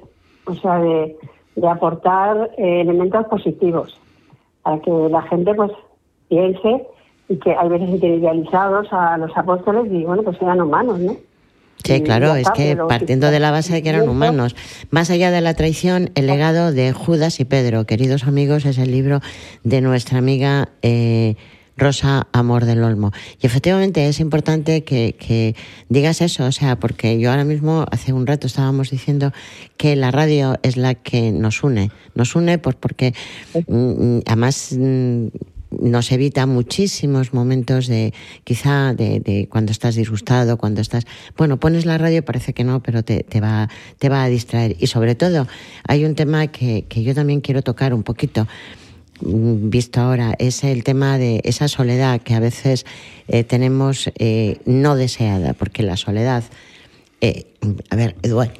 [0.45, 1.15] o sea, de,
[1.55, 3.99] de aportar eh, elementos positivos
[4.63, 5.71] para que la gente pues
[6.29, 6.87] piense
[7.29, 11.15] y que hay veces idealizados a los apóstoles y bueno, pues eran humanos, ¿no?
[11.83, 14.55] Sí, claro, es que partiendo de la base de que eran humanos,
[14.89, 18.91] más allá de la traición, el legado de Judas y Pedro, queridos amigos, es el
[18.91, 19.19] libro
[19.63, 21.35] de nuestra amiga eh,
[21.77, 23.11] Rosa Amor del Olmo.
[23.41, 25.55] Y efectivamente es importante que,
[25.89, 29.31] digas eso, o sea, porque yo ahora mismo, hace un rato estábamos diciendo
[29.77, 33.13] que la radio es la que nos une, nos une pues porque
[33.67, 35.27] mm, además mm,
[35.81, 41.05] nos evita muchísimos momentos de quizá de, de cuando estás disgustado, cuando estás,
[41.37, 44.75] bueno, pones la radio, parece que no, pero te, te va, te va a distraer.
[44.79, 45.47] Y sobre todo,
[45.87, 48.82] hay un tema que, que yo también quiero tocar un poquito mm,
[49.21, 52.85] visto ahora es el tema de esa soledad que a veces
[53.27, 56.43] eh, tenemos eh, no deseada, porque la soledad.
[57.25, 57.45] Eh,
[57.89, 58.51] a ver, Eduardo,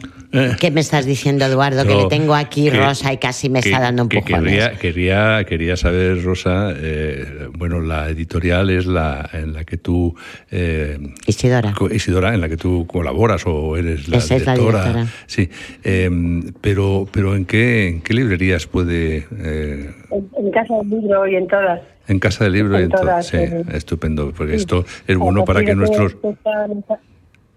[0.57, 1.85] ¿qué me estás diciendo, Eduardo?
[1.85, 4.27] que le tengo aquí que- Rosa y casi me que- está dando un que poco.
[4.41, 10.15] quería, quería, quería saber, Rosa, eh, bueno, la editorial es la en la que tú...
[10.49, 10.97] eh,
[11.27, 11.73] Isidora.
[11.73, 14.79] co- Isidora, en la que tú colaboras o eres la Esa es la directora.
[14.85, 15.07] directora.
[15.27, 15.49] Sí,
[15.83, 16.09] eh,
[16.61, 19.27] pero, pero ¿en qué, en qué librerías puede...
[19.39, 21.81] eh, En, en casa del libro y en todas.
[22.07, 24.59] en Casa del Libro y En todas, Sí, eh, estupendo, porque sí.
[24.59, 26.15] esto es bueno para que nuestros...
[26.23, 26.65] está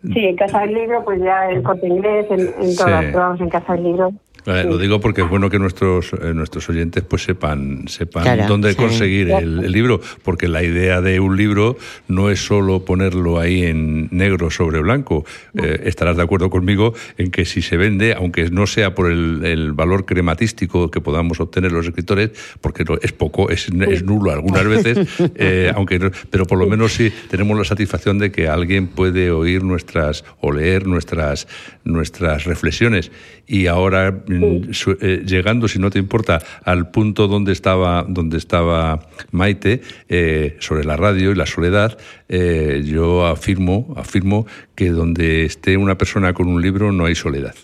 [0.03, 2.77] Sí, en Casa del Libro, pues ya en Corte Inglés, en, en Sí.
[2.77, 4.13] todas, pero vamos, en Casa del Libro.
[4.47, 8.71] Lo digo porque es bueno que nuestros eh, nuestros oyentes pues sepan sepan Claro, dónde
[8.71, 8.77] sí.
[8.77, 11.77] conseguir el, el libro, porque la idea de un libro
[12.09, 15.25] no es solo ponerlo ahí en negro sobre blanco.
[15.61, 19.45] Eh, estarás de acuerdo conmigo en que si se vende, aunque no sea por el,
[19.45, 22.31] el valor crematístico que podamos obtener los escritores,
[22.61, 26.67] porque no- es poco, es, es nulo algunas veces, eh, aunque no- pero por lo
[26.67, 31.49] menos sí tenemos la satisfacción de que alguien puede oír nuestras o leer nuestras
[31.85, 33.11] nuestras reflexiones
[33.47, 39.83] y ahora eh, llegando si no te importa al punto donde estaba donde estaba Maite
[40.09, 45.97] eh, sobre la radio y la soledad eh, yo afirmo afirmo que donde esté una
[45.97, 47.55] persona con un libro no hay soledad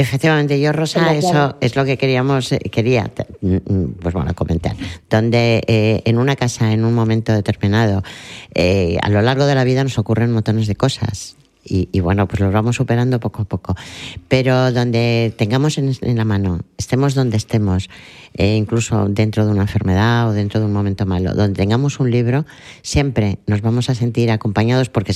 [0.00, 4.76] Efectivamente, yo, Rosa, eso es lo que queríamos, eh, quería, mm, mm, pues bueno, comentar.
[5.10, 8.04] Donde eh, en una casa, en un momento determinado,
[8.54, 11.36] eh, a lo largo de la vida nos ocurren montones de cosas.
[11.64, 13.76] Y, bueno, pues lo vamos superando poco a poco.
[14.28, 17.90] Pero donde tengamos en, la mano, estemos donde estemos,
[18.34, 22.10] eh, incluso dentro de una enfermedad o dentro de un momento malo, donde tengamos un
[22.10, 22.46] libro,
[22.82, 25.14] siempre nos vamos a sentir acompañados porque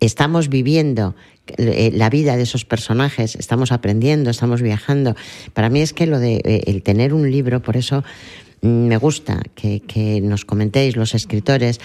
[0.00, 1.14] estamos viviendo
[1.56, 5.14] eh, la vida de esos personajes, estamos aprendiendo, estamos viajando.
[5.54, 8.04] Para mí es que lo de eh, el tener un libro, por eso
[8.60, 11.80] mm, me gusta que, nos comentéis los escritores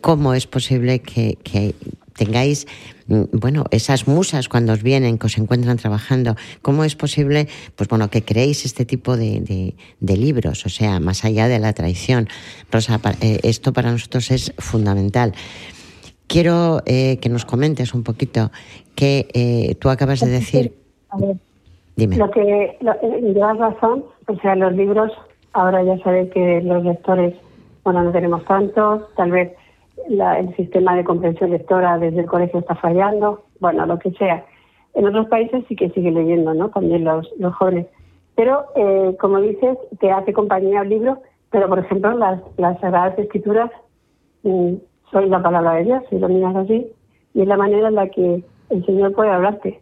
[0.00, 1.74] cómo es posible que, que
[2.18, 2.66] tengáis
[3.08, 7.88] Mm, bueno, esas musas cuando os vienen, que os encuentran trabajando, ¿cómo es posible, pues
[7.88, 10.66] bueno, que creéis este tipo de, libros?
[10.66, 12.28] O sea, más allá de la traición.
[12.70, 15.32] Rosa, eh, esto para nosotros es fundamental.
[16.26, 18.50] Quiero eh, que nos comentes un poquito
[18.94, 20.74] que eh, tú acabas de decir.
[21.08, 21.36] A ver,
[21.96, 22.16] Dime.
[22.16, 22.94] Lo que lo,
[23.32, 25.10] llevas razón, o sea, los libros,
[25.52, 27.34] ahora ya sabéis que los lectores,
[27.82, 29.52] bueno, no tenemos tantos, tal vez
[30.08, 34.44] el sistema de comprensión lectora desde el colegio está fallando, bueno, lo que sea.
[34.94, 36.70] En otros países sí que sigue leyendo, ¿no?
[36.70, 37.86] También los, los jóvenes.
[38.34, 43.18] Pero, eh, como dices, te hace compañía el libro, pero, por ejemplo, las, las Sagradas
[43.18, 43.70] Escrituras
[44.42, 44.74] mm,
[45.10, 46.86] son la palabra de Dios, si lo miras así,
[47.34, 49.80] y es la manera en la que el Señor puede hablarte.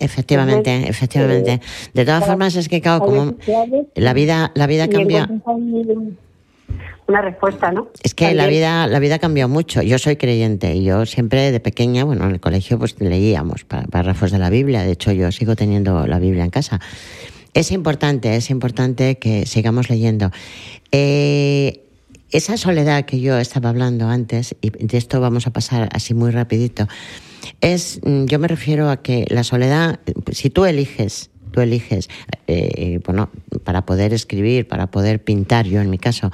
[0.00, 1.52] Efectivamente, efectivamente.
[1.52, 1.60] Eh,
[1.94, 3.34] de todas formas, es que, claro, como
[3.94, 5.28] la vida, la vida cambia
[7.08, 7.88] una respuesta, ¿no?
[8.02, 9.82] Es que la vida, la vida ha cambiado mucho.
[9.82, 14.32] Yo soy creyente y yo siempre de pequeña, bueno, en el colegio pues leíamos párrafos
[14.32, 14.82] de la Biblia.
[14.82, 16.80] De hecho, yo sigo teniendo la Biblia en casa.
[17.54, 20.30] Es importante, es importante que sigamos leyendo.
[20.92, 21.84] Eh,
[22.32, 26.32] esa soledad que yo estaba hablando antes, y de esto vamos a pasar así muy
[26.32, 26.88] rapidito,
[27.60, 30.00] es, mm, yo me refiero a que la soledad,
[30.32, 32.10] si tú eliges tú eliges,
[32.48, 33.30] eh, bueno,
[33.64, 36.30] para poder escribir, para poder pintar, yo en mi caso,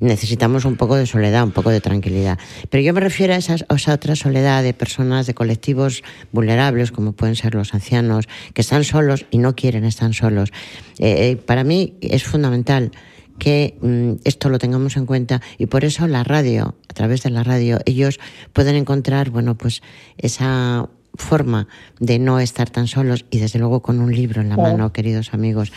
[0.00, 2.38] necesitamos un poco de soledad, un poco de tranquilidad.
[2.70, 3.56] Pero yo me refiero a esa,
[3.92, 9.26] otra soledad de personas, de colectivos vulnerables, como pueden ser los ancianos, que están solos
[9.30, 10.50] y no quieren estar solos.
[10.98, 12.92] Eh, eh, para mí es fundamental
[13.38, 17.30] que mm, esto lo tengamos en cuenta y por eso la radio, a través de
[17.30, 18.18] la radio, ellos
[18.52, 19.82] pueden encontrar, bueno, pues
[20.16, 24.56] esa forma de no estar tan solos y desde luego con un libro en la
[24.56, 25.72] mano, queridos amigos.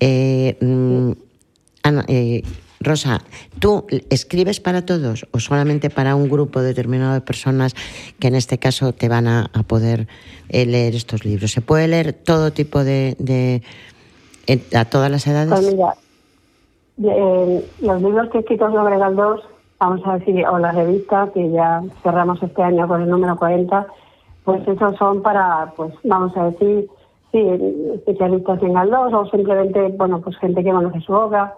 [0.00, 1.12] Eh, mm,
[2.08, 2.42] eh
[2.84, 3.20] Rosa,
[3.58, 7.74] ¿tú escribes para todos o solamente para un grupo determinado de personas
[8.18, 10.08] que en este caso te van a, poder
[10.48, 11.52] eh, leer estos libros?
[11.52, 13.62] ¿Se puede leer todo tipo de,
[14.74, 15.50] a todas las edades?
[15.50, 15.94] Pues mira,
[17.02, 19.40] eh, los libros que he escrito sobre dos,
[19.78, 23.86] vamos a decir, o la revista, que ya cerramos este año con el número 40,
[24.44, 26.88] pues esos son para, pues vamos a decir,
[27.30, 27.38] sí,
[27.94, 31.54] especialistas en Galdós o simplemente, bueno, pues gente que conoce su obra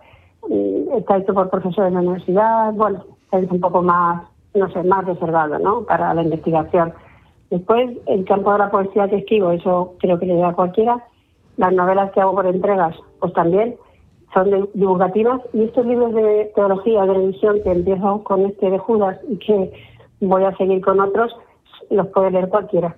[0.96, 4.22] está hecho por profesores de la universidad, bueno, es un poco más,
[4.54, 5.82] no sé, más reservado, ¿no?
[5.84, 6.92] Para la investigación.
[7.50, 11.04] Después, el campo de la poesía que escribo, eso creo que le llega a cualquiera.
[11.56, 13.76] Las novelas que hago por entregas, pues también
[14.32, 15.40] son divulgativas.
[15.52, 19.72] Y estos libros de teología, de religión, que empiezo con este de Judas y que
[20.20, 21.32] voy a seguir con otros,
[21.90, 22.96] los puede leer cualquiera.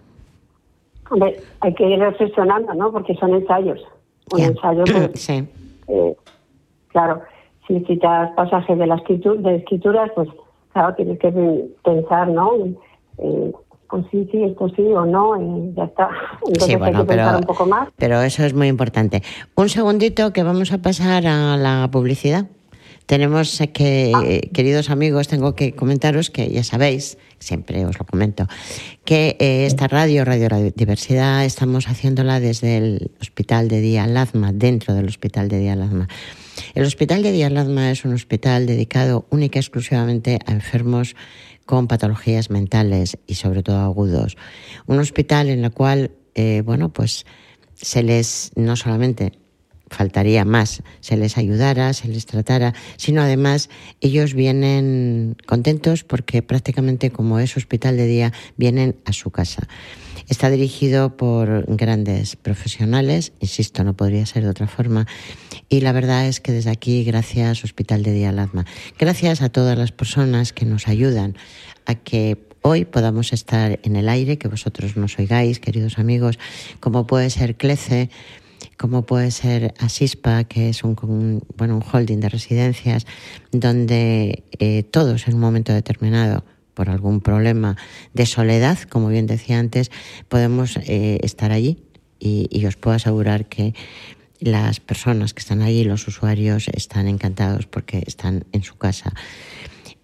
[1.10, 2.90] Hombre, hay que ir reflexionando, ¿no?
[2.90, 3.80] Porque son ensayos.
[4.32, 5.48] Un ensayo sí.
[5.88, 6.16] Eh,
[6.88, 7.20] claro,
[7.66, 10.28] si citas pasajes de la escritura, de escrituras, pues
[10.72, 11.32] claro, tienes que
[11.82, 12.50] pensar, ¿no?
[13.88, 16.08] pues sí, sí, esto sí o no, y ya está.
[16.46, 17.88] Entonces sí, bueno, hay que pero, un poco más.
[17.96, 19.22] Pero eso es muy importante.
[19.54, 22.46] Un segundito que vamos a pasar a la publicidad.
[23.06, 24.22] Tenemos que, ah.
[24.52, 28.46] queridos amigos, tengo que comentaros que ya sabéis, siempre os lo comento,
[29.04, 34.92] que eh, esta radio, Radio Diversidad, estamos haciéndola desde el Hospital de Día Lazma, dentro
[34.92, 36.08] del Hospital de Día Lazma.
[36.74, 41.16] El Hospital de Dialasma es un hospital dedicado única y exclusivamente a enfermos
[41.64, 44.36] con patologías mentales y sobre todo agudos.
[44.86, 47.26] Un hospital en el cual, eh, bueno, pues
[47.74, 49.32] se les no solamente
[49.88, 53.68] faltaría más, se les ayudara, se les tratara, sino además
[54.00, 59.68] ellos vienen contentos porque prácticamente como es hospital de día, vienen a su casa.
[60.28, 65.06] Está dirigido por grandes profesionales, insisto, no podría ser de otra forma.
[65.68, 68.34] Y la verdad es que desde aquí, gracias Hospital de Día
[68.98, 71.36] gracias a todas las personas que nos ayudan
[71.86, 76.40] a que hoy podamos estar en el aire, que vosotros nos oigáis, queridos amigos,
[76.80, 78.10] como puede ser CLECE,
[78.76, 83.06] como puede ser Asispa, que es un, bueno, un holding de residencias,
[83.52, 86.44] donde eh, todos en un momento determinado
[86.76, 87.76] por algún problema
[88.12, 89.90] de soledad, como bien decía antes,
[90.28, 91.78] podemos eh, estar allí
[92.20, 93.74] y, os puedo asegurar que
[94.40, 99.14] las personas que están allí, los usuarios, están encantados porque están en su casa.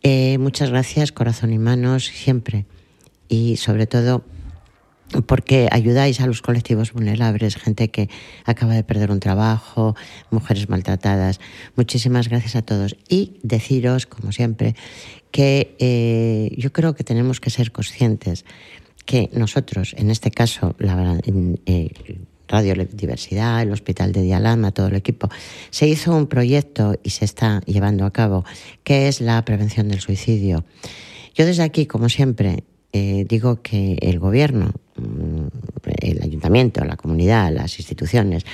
[0.03, 2.65] Eh, muchas gracias, corazón y manos, siempre.
[3.29, 4.25] Y sobre todo,
[5.27, 8.09] porque ayudáis a los colectivos vulnerables, gente que
[8.45, 9.95] acaba de perder un trabajo,
[10.31, 11.41] mujeres maltratadas.
[11.77, 12.97] Muchísimas gracias a todos.
[13.09, 14.75] Y deciros, como siempre,
[15.31, 18.45] que eh, yo creo que tenemos que ser conscientes
[19.05, 21.19] que nosotros, en este caso, la
[21.67, 21.91] eh,
[22.49, 25.29] Radio Diversidad, el Hospital de Dialama, todo el equipo,
[25.71, 28.45] se hizo un proyecto y se está llevando a cabo,
[28.85, 30.65] que es la prevención del suicidio.
[31.35, 35.47] Yo desde aquí, como siempre, eh, digo que el gobierno, mm,
[36.03, 38.45] el ayuntamiento, la comunidad, las instituciones,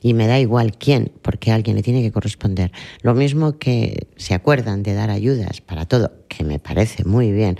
[0.00, 2.70] y me da igual quién, porque alguien le tiene que corresponder.
[3.02, 7.58] Lo mismo que se acuerdan de dar ayudas para todo, que me parece muy bien,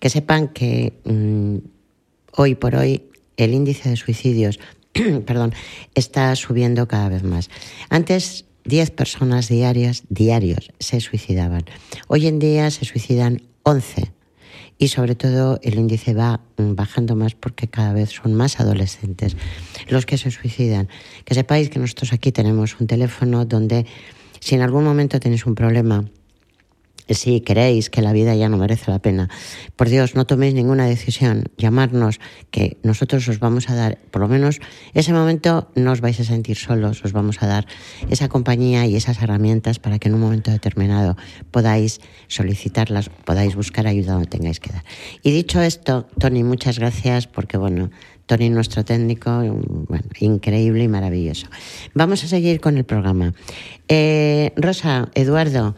[0.00, 1.58] que sepan que mm,
[2.36, 3.04] hoy por hoy
[3.36, 4.58] el índice de suicidios,
[5.26, 5.54] perdón,
[5.94, 7.50] está subiendo cada vez más.
[7.88, 11.64] Antes 10 personas diarias, diarios, se suicidaban.
[12.08, 14.17] Hoy en día se suicidan 11
[14.78, 19.36] y sobre todo el índice va mm, bajando más porque cada vez son más adolescentes
[19.88, 20.88] los que se suicidan.
[21.24, 23.86] Que sepáis que nosotros aquí tenemos un teléfono donde
[24.40, 26.04] si en algún momento tenéis un problema
[27.10, 29.28] si queréis que la vida ya no merece la pena,
[29.76, 34.28] por Dios, no toméis ninguna decisión, llamarnos, que nosotros os vamos a dar, por lo
[34.28, 34.60] menos
[34.94, 37.66] ese momento no os vais a sentir solos, os vamos a dar
[38.10, 41.16] esa compañía y esas herramientas para que en un momento determinado
[41.50, 44.84] podáis solicitarlas, podáis buscar ayuda donde tengáis que dar.
[45.22, 47.90] Y dicho esto, Tony, muchas gracias porque, bueno,
[48.28, 49.30] Tony, nuestro técnico,
[49.88, 51.46] bueno, increíble y maravilloso.
[51.94, 53.32] Vamos a seguir con el programa.
[53.88, 55.76] Eh, Rosa, Eduardo,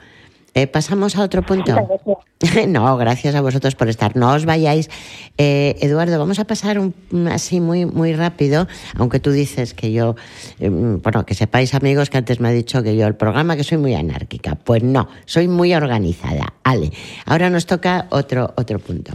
[0.55, 1.75] eh, pasamos a otro punto.
[2.69, 4.17] no, gracias a vosotros por estar.
[4.17, 4.91] No os vayáis.
[5.39, 6.95] Eh, Eduardo, vamos a pasar un,
[7.31, 10.17] así muy, muy rápido, aunque tú dices que yo,
[10.59, 13.65] em, bueno, que sepáis amigos que antes me ha dicho que yo el programa que
[13.65, 14.57] soy muy anárquica.
[14.57, 16.55] Pues no, soy muy organizada.
[16.65, 16.93] Ale,
[17.27, 19.13] ahora nos toca otro, otro punto.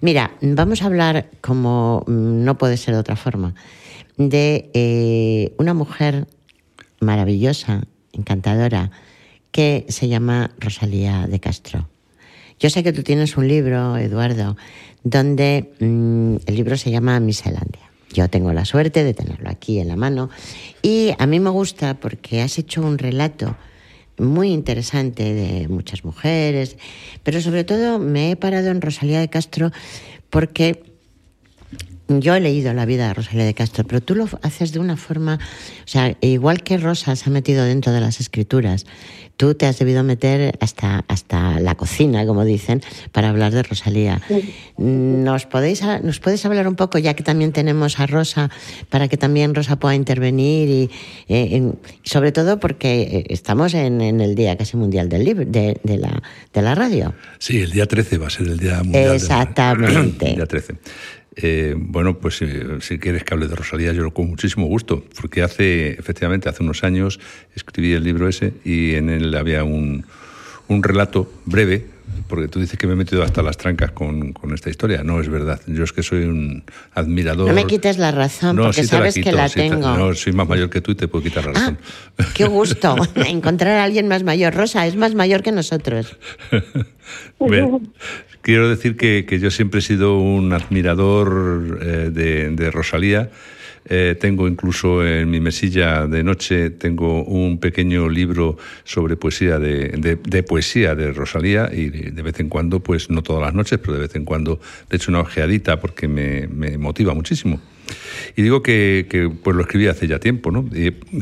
[0.00, 3.54] Mira, vamos a hablar, como mm, no puede ser de otra forma,
[4.16, 6.26] de eh, una mujer
[7.00, 7.82] maravillosa,
[8.12, 8.90] encantadora,
[9.50, 11.88] que se llama Rosalía de Castro.
[12.58, 14.56] Yo sé que tú tienes un libro, Eduardo,
[15.04, 17.90] donde mm, el libro se llama Miselandia.
[18.12, 20.30] Yo tengo la suerte de tenerlo aquí en la mano
[20.82, 23.56] y a mí me gusta porque has hecho un relato
[24.18, 26.76] muy interesante de muchas mujeres,
[27.22, 29.70] pero sobre todo me he parado en Rosalía de Castro
[30.30, 30.87] porque
[32.08, 34.96] yo he leído la vida de Rosalía de Castro, pero tú lo haces de una
[34.96, 35.38] forma,
[35.84, 38.86] o sea, igual que Rosa se ha metido dentro de las escrituras,
[39.38, 42.82] tú te has debido meter hasta, hasta la cocina, como dicen,
[43.12, 44.20] para hablar de Rosalía.
[44.76, 48.50] ¿Nos, podéis, ¿Nos puedes hablar un poco, ya que también tenemos a Rosa,
[48.90, 50.68] para que también Rosa pueda intervenir?
[50.68, 50.90] y
[51.28, 56.20] eh, Sobre todo porque eh, estamos en, el Día casi mundial del libro, de, la,
[56.52, 57.14] de la radio.
[57.38, 59.14] Sí, el día 13 va a ser el Día Mundial.
[59.14, 60.26] Exactamente.
[60.30, 60.74] el día 13.
[61.40, 62.42] Eh, bueno, pues
[62.80, 66.64] si quieres que hable de Rosalía, yo lo con muchísimo gusto, porque hace, efectivamente, hace
[66.64, 67.20] unos años
[67.54, 70.04] escribí el libro ese y en él había un,
[70.66, 71.86] un relato breve,
[72.26, 75.04] porque tú dices que me he metido hasta las trancas con, con, esta historia.
[75.04, 75.60] No es verdad.
[75.68, 76.64] Yo es que soy un
[76.94, 77.46] admirador.
[77.46, 79.96] No me quites la razón, porque sabes que la tengo.
[79.96, 81.78] no, soy más mayor que tú y te puedo quitar la ah, razón.
[82.34, 84.54] qué gusto encontrar a alguien más mayor.
[84.54, 86.16] Rosa es más mayor que nosotros.
[88.48, 93.28] quiero decir que, que, yo siempre he sido un admirador eh, de, de, Rosalía.
[93.84, 100.16] Eh, tengo incluso en mi mesilla de noche tengo un pequeño libro sobre poesía de,
[100.24, 103.92] de, poesía de Rosalía y de vez en cuando, pues no todas las noches, pero
[103.92, 107.60] de vez en cuando le echo una ojeadita porque me, me motiva muchísimo.
[108.34, 110.64] Y digo que, que, pues lo escribí hace ya tiempo, ¿no?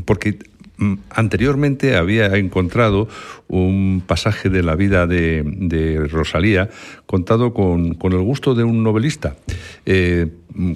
[0.04, 0.38] porque
[1.10, 3.08] anteriormente había encontrado
[3.48, 6.68] un pasaje de la vida de, Rosalía
[7.06, 9.36] contado con, el gusto de un novelista.
[9.84, 10.72] Eh, mm,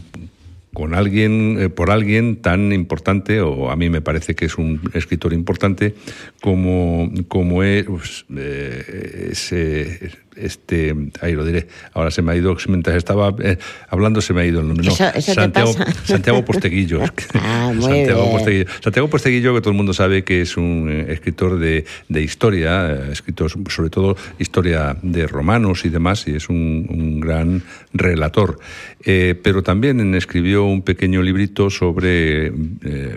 [0.73, 4.81] con alguien, eh, por alguien tan importante, o a mí me parece que es un
[4.95, 5.95] escritor importante,
[6.41, 10.11] como, como es, eh,
[10.41, 14.43] este, ahí lo diré, ahora se me ha ido, mientras estaba eh, hablando se me
[14.43, 14.87] ha ido el nombre.
[14.87, 15.75] No, Santiago,
[16.05, 17.01] Santiago Posteguillo.
[17.35, 18.67] ah, Santiago Posteguillo.
[18.83, 22.91] Santiago Posteguillo, que todo el mundo sabe que es un eh, escritor de, de historia,
[22.91, 27.63] eh, escritor sobre todo historia de romanos y demás, y es un, un gran
[27.93, 28.59] relator.
[29.05, 32.51] pero también escribió un pequeño librito sobre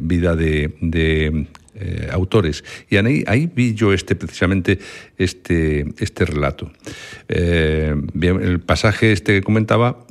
[0.01, 2.63] vida de, de eh, autores.
[2.89, 4.79] Y ahí, vi yo este, precisamente
[5.17, 6.71] este, este relato.
[7.29, 10.05] Eh, bien, el pasaje este que comentaba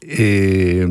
[0.00, 0.86] eh,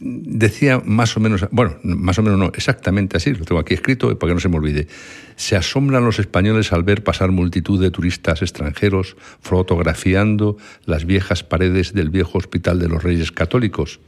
[0.00, 4.16] decía más o menos, bueno, más o menos no, exactamente así, lo tengo aquí escrito
[4.18, 4.88] para que no se me olvide.
[5.36, 11.92] Se asombran los españoles al ver pasar multitud de turistas extranjeros fotografiando las viejas paredes
[11.92, 14.00] del viejo Hospital de los Reyes Católicos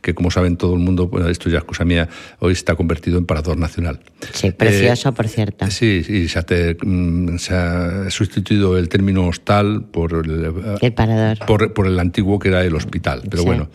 [0.00, 3.26] que como saben todo el mundo, esto ya es cosa mía, hoy está convertido en
[3.26, 4.00] parador nacional.
[4.32, 5.64] Sí, precioso, por cierto.
[5.64, 11.38] Eh, sí, y mm, se ha, sustituido el término hostal por el, el parador.
[11.46, 13.22] Por, el antiguo que era el hospital.
[13.30, 13.70] Pero bueno,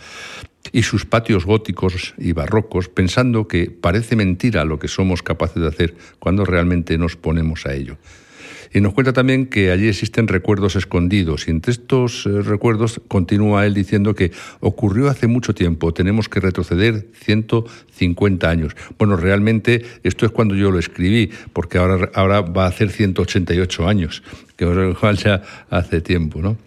[0.71, 5.67] y sus patios góticos y barrocos, pensando que parece mentira lo que somos capaces de
[5.67, 7.97] hacer cuando realmente nos ponemos a ello.
[8.73, 11.47] Y nos cuenta también que allí existen recuerdos escondidos.
[11.47, 16.39] Y entre estos eh, recuerdos continúa él diciendo que ocurrió hace mucho tiempo, tenemos que
[16.39, 18.75] retroceder 150 años.
[18.97, 23.87] Bueno, realmente esto es cuando yo lo escribí, porque ahora, ahora va a hacer 188
[23.87, 24.23] años,
[24.55, 26.57] que igual ya hace tiempo, ¿no?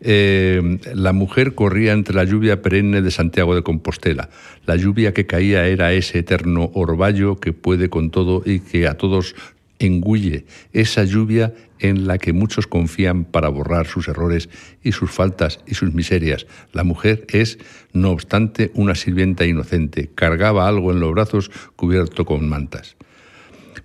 [0.00, 4.28] Eh, la mujer corría entre la lluvia perenne de Santiago de Compostela.
[4.66, 8.94] La lluvia que caía era ese eterno orvallo que puede con todo y que a
[8.94, 9.34] todos
[9.78, 14.48] engulle esa lluvia en la que muchos confían para borrar sus errores
[14.82, 16.46] y sus faltas y sus miserias.
[16.72, 17.58] La mujer es,
[17.92, 20.10] no obstante, una sirvienta inocente.
[20.14, 22.96] Cargaba algo en los brazos cubierto con mantas.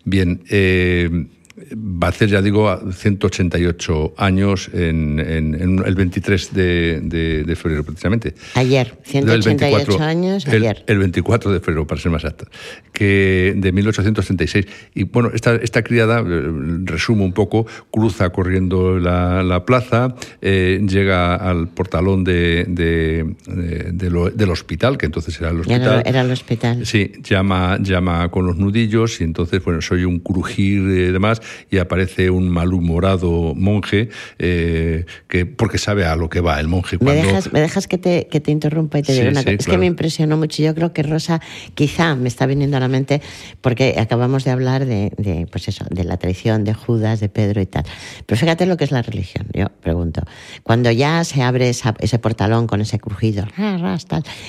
[0.06, 1.28] Bien, eh,
[1.74, 8.34] va a hacer, ya digo, 188 años en, el 23 de, febrero, precisamente.
[8.56, 10.84] Ayer, 188 años, ayer.
[10.88, 12.46] El, 24 de febrero, para ser más exacto,
[12.94, 14.66] que de 1836.
[14.96, 16.52] Y bueno, esta, esta criada, eh,
[16.84, 25.06] resumo un poco, cruza corriendo la, plaza, eh, llega al portalón de, del hospital, que
[25.06, 26.04] entonces era el hospital.
[26.06, 26.86] Era, el hospital.
[26.86, 31.78] Sí, llama, llama con los nudillos y entonces, bueno, soy un crujir y demás y
[31.78, 36.98] aparece un malhumorado monje eh, que porque sabe a lo que va el monje.
[37.00, 39.56] ¿Me, dejas, ¿Me dejas que te, que te interrumpa y te diga una cosa?
[39.56, 40.62] Es que me impresionó mucho.
[40.64, 41.42] Yo creo que Rosa
[41.76, 43.22] quizá me está viniendo a la mente
[43.62, 47.62] porque acabamos de hablar de, de, pues eso, de la traición de Judas, de Pedro
[47.62, 47.84] y tal.
[48.26, 50.22] Pero fíjate lo que es la religión, yo pregunto.
[50.64, 53.46] Cuando ya se abre ese portalón con ese crujido,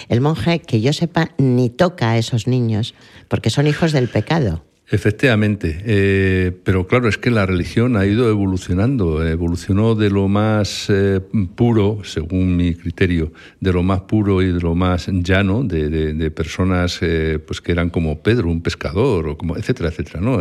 [0.08, 2.94] el monje, que yo sepa, ni toca a esos niños
[3.28, 4.64] porque son hijos del pecado.
[4.92, 10.86] Efectivamente, eh, pero claro, es que la religión ha ido evolucionando, evolucionó de lo más
[10.88, 11.20] eh,
[11.54, 16.98] puro, según mi criterio, de lo más puro y de lo más llano, de, personas
[17.02, 20.40] eh, pues que eran como Pedro, un pescador, o como, etcétera, etcétera, ¿no?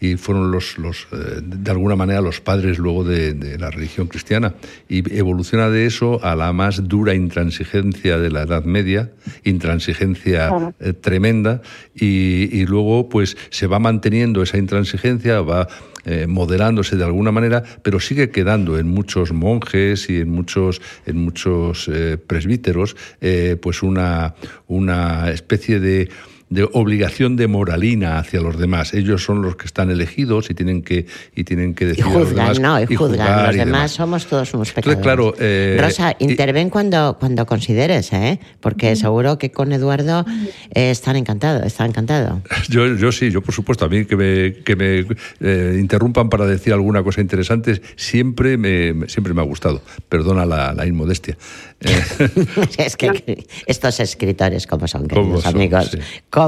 [0.00, 4.54] y fueron los, los de alguna manera, los padres luego de, la religión cristiana.
[4.88, 9.10] Y evoluciona de eso a la más dura intransigencia de la Edad Media,
[9.42, 11.62] intransigencia tremenda,
[11.94, 15.68] y, y luego, pues, se va manteniendo esa intransigencia, va
[16.04, 21.18] eh, moderándose de alguna manera, pero sigue quedando en muchos monjes y en muchos, en
[21.18, 24.34] muchos eh, presbíteros eh, pues una,
[24.66, 26.08] una especie de
[26.50, 28.92] de obligación de moralina hacia los demás.
[28.92, 32.60] Ellos son los que están elegidos y tienen que y tienen que decir y juzgan,
[32.60, 33.46] no, y, juzgan.
[33.46, 35.00] Los demás, somos todos unos pecadores.
[35.00, 38.40] claro, eh, Rosa, interven cuando cuando consideres, ¿eh?
[38.60, 40.26] Porque seguro que con Eduardo
[40.74, 42.42] eh, están encantados, está encantado.
[42.68, 45.06] Yo, yo sí, yo por supuesto, a mí que me, que me
[45.40, 49.82] eh, interrumpan para decir alguna cosa interesante siempre me siempre me ha gustado.
[50.08, 51.36] Perdona la, la inmodestia.
[52.78, 55.96] es que estos escritores como son, queridos amigos,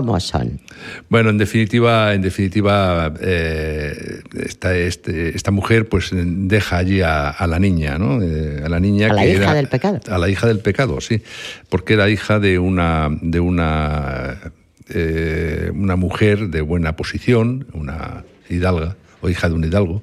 [0.01, 0.61] ¿cómo son?
[1.09, 7.59] Bueno, en definitiva, en definitiva, eh, esta, este, esta mujer pues deja allí a, la
[7.59, 8.23] niña, ¿no?
[8.23, 10.01] Eh, a la niña a la hija del pecado.
[10.09, 11.23] A la hija del pecado, sí,
[11.69, 14.53] porque era hija de una de una
[14.95, 20.03] eh, una mujer de buena posición, una hidalga o hija de un hidalgo,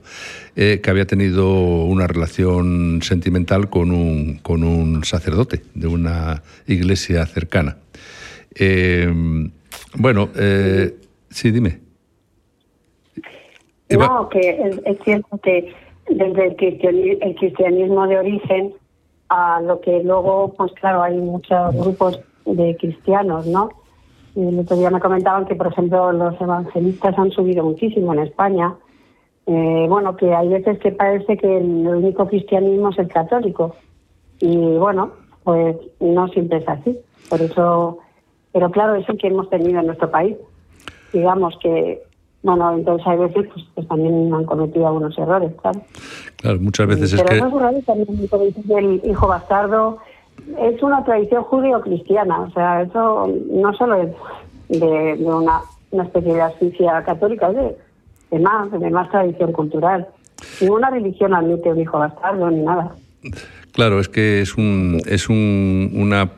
[0.55, 7.25] eh, que había tenido una relación sentimental con un, con un sacerdote de una iglesia
[7.25, 7.77] cercana.
[8.55, 9.13] Eh,
[9.95, 10.95] bueno, eh,
[11.29, 11.81] sí, dime.
[13.89, 15.73] No, que es, cierto que
[16.07, 18.73] desde el cristianismo, de origen
[19.29, 23.69] a lo que luego, pues claro, hay muchos grupos de cristianos, ¿no?
[24.35, 28.75] El otro día me comentaban que, por ejemplo, los evangelistas han subido muchísimo en España
[29.51, 33.75] eh, bueno, que hay veces que parece que el único cristianismo es el católico.
[34.39, 35.13] Y bueno,
[35.43, 36.99] pues no siempre es así.
[37.31, 37.97] Por eso,
[38.53, 40.35] pero claro, es el que hemos tenido en nuestro país.
[41.13, 42.01] Digamos que,
[42.43, 45.81] bueno, entonces hay veces pues, pues también han cometido algunos errores, claro.
[46.37, 47.27] Claro, muchas veces es que...
[47.27, 48.29] Pero no es raro también,
[48.77, 49.97] el hijo bastardo,
[50.59, 52.41] es una tradición judío-cristiana.
[52.41, 54.09] O sea, eso no solo es
[54.69, 57.89] de, una, una especie de asfixia católica, es de
[58.31, 60.07] de más, de más tradición cultural.
[60.61, 62.95] Ninguna religión admite un hijo bastardo ni nada.
[63.73, 66.29] Claro, es que es un, es un, una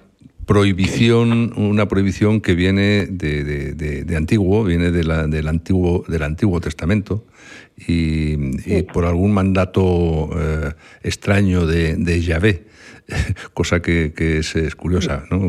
[0.52, 7.26] prohibición, una prohibición que viene de, antiguo, viene de la, del, antiguo, del Antiguo Testamento
[7.78, 8.36] y,
[8.93, 10.74] por algún mandato eh,
[11.04, 12.66] extraño de, de Yahvé
[13.53, 15.24] cosa que, es, curiosa.
[15.30, 15.39] ¿no?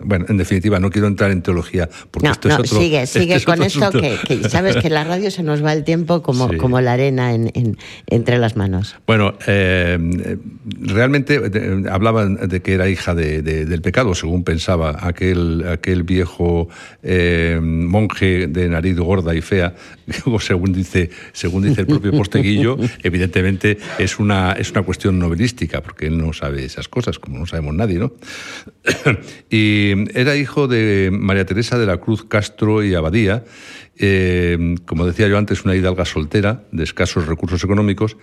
[0.00, 2.78] bueno, en definitiva, no quiero entrar en teología porque esto es otro.
[2.78, 6.56] Sigue, sigue con esto que, sabes que la radio se nos va el tiempo como,
[6.58, 7.76] como la arena en,
[8.06, 8.96] entre las manos.
[9.06, 10.38] Bueno, eh,
[10.80, 11.40] realmente
[11.90, 16.68] hablaban de que era hija del pecado, según pensaba aquel, aquel viejo
[17.02, 19.74] eh, monje de nariz gorda y fea,
[20.26, 25.82] o según dice, según dice el propio Posteguillo, evidentemente es una, es una cuestión novelística,
[25.82, 28.12] porque él no sabe esas cosas, como no sabemos nadie, ¿no?
[29.50, 33.44] y era hijo de María Teresa de la Cruz Castro y Abadía,
[33.98, 38.16] eh, como decía yo antes, una hidalga soltera, de escasos recursos económicos,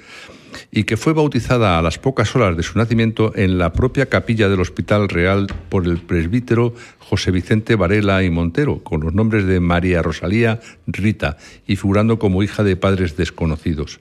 [0.72, 4.49] y que fue bautizada a las pocas horas de su nacimiento en la propia capilla
[4.49, 9.59] del Hospital Real por el presbítero José Vicente Varela y Montero, con los nombres de
[9.59, 13.99] María Rosalía Rita, y figurando como hija de padres desconocidos.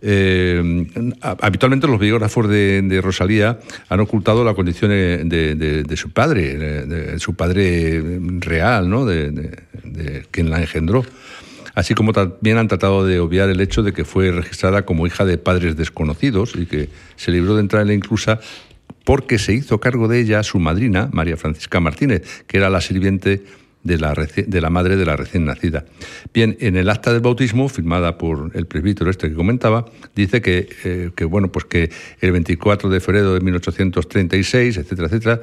[0.00, 0.86] Eh,
[1.20, 3.58] habitualmente los biógrafos de, Rosalía
[3.88, 9.04] han ocultado la condición de, su padre, su padre real, ¿no?
[9.04, 9.64] de,
[10.30, 11.04] quien la engendró.
[11.74, 15.24] Así como también han tratado de obviar el hecho de que fue registrada como hija
[15.24, 18.40] de padres desconocidos y que se libró de entrar en la inclusa
[19.04, 23.44] porque se hizo cargo de ella su madrina, María Francisca Martínez, que era la sirviente
[23.88, 24.14] de la,
[24.60, 25.84] la madre de la recién nacida.
[26.32, 30.68] Bien, en el acta del bautismo, firmada por el presbítero este que comentaba, dice que,
[30.84, 35.40] eh, que bueno, pues que el 24 de febrero de 1836, etcétera, etcétera,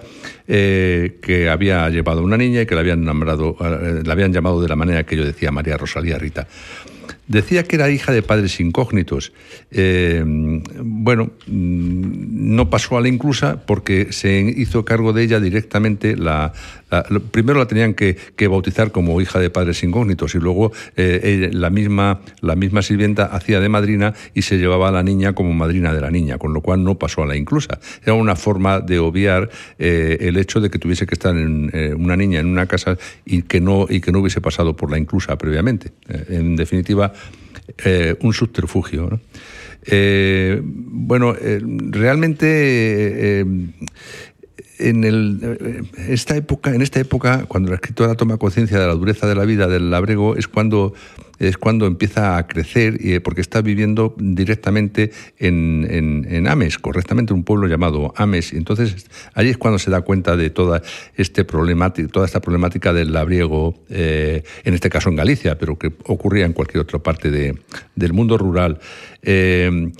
[0.48, 4.62] eh, que había llevado una niña y que la habían, nombrado, eh, la habían llamado
[4.62, 6.48] de la manera que yo decía, María Rosalía Rita.
[7.28, 9.34] Decía que era hija de padres incógnitos.
[9.72, 16.16] Bueno, mm, no pasó a la inclusa porque se hizo cargo de ella directamente.
[16.16, 16.54] La,
[17.32, 18.18] primero la tenían que,
[18.48, 23.60] bautizar como hija de padres incógnitos y luego eh, la, misma, la misma sirvienta hacía
[23.60, 26.62] de madrina y se llevaba a la niña como madrina de la niña, con lo
[26.62, 27.80] cual no pasó a la inclusa.
[28.04, 32.16] Era una forma de obviar eh, el hecho de que tuviese que estar en, una
[32.16, 35.38] niña en una casa y que, no, y que no hubiese pasado por la inclusa
[35.38, 35.92] previamente.
[36.30, 37.14] en definitiva,
[37.84, 39.20] eh, un subterfugio.
[39.88, 43.46] Eh, bueno, eh, realmente
[44.78, 49.36] en esta época, en esta época, cuando la escritora toma conciencia de la dureza de
[49.36, 50.94] la vida del labrego, es cuando
[51.40, 58.14] es cuando empieza a crecer, porque está viviendo directamente en, Ames, correctamente un pueblo llamado
[58.16, 58.54] Ames.
[58.54, 60.82] Y entonces ahí es cuando se da cuenta de toda,
[61.16, 65.92] este problemática, toda esta problemática del labriego, eh, en este caso en Galicia, pero que
[66.06, 67.58] ocurría en cualquier otra parte de,
[67.96, 68.80] del mundo rural.
[69.22, 69.92] Eh,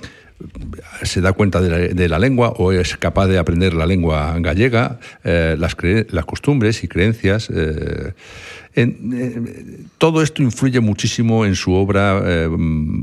[1.02, 5.56] se da cuenta de la, lengua o es capaz de aprender la lengua gallega, eh,
[5.58, 5.76] las,
[6.10, 7.48] las, costumbres y creencias.
[7.50, 8.12] Eh,
[8.76, 12.22] eh, todo esto influye muchísimo en su obra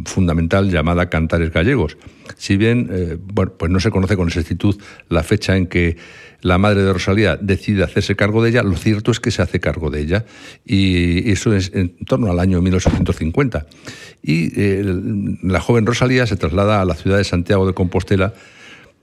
[0.06, 1.98] fundamental llamada Cantares Gallegos.
[2.38, 5.98] Si bien bueno, pues no se conoce con exactitud la fecha en que
[6.44, 9.60] la madre de Rosalía decide hacerse cargo de ella, lo cierto es que se hace
[9.60, 10.26] cargo de ella
[10.66, 13.66] y eso es en torno al año 1850.
[14.22, 14.84] Y eh,
[15.42, 18.34] la joven Rosalía se traslada a la ciudad de Santiago de Compostela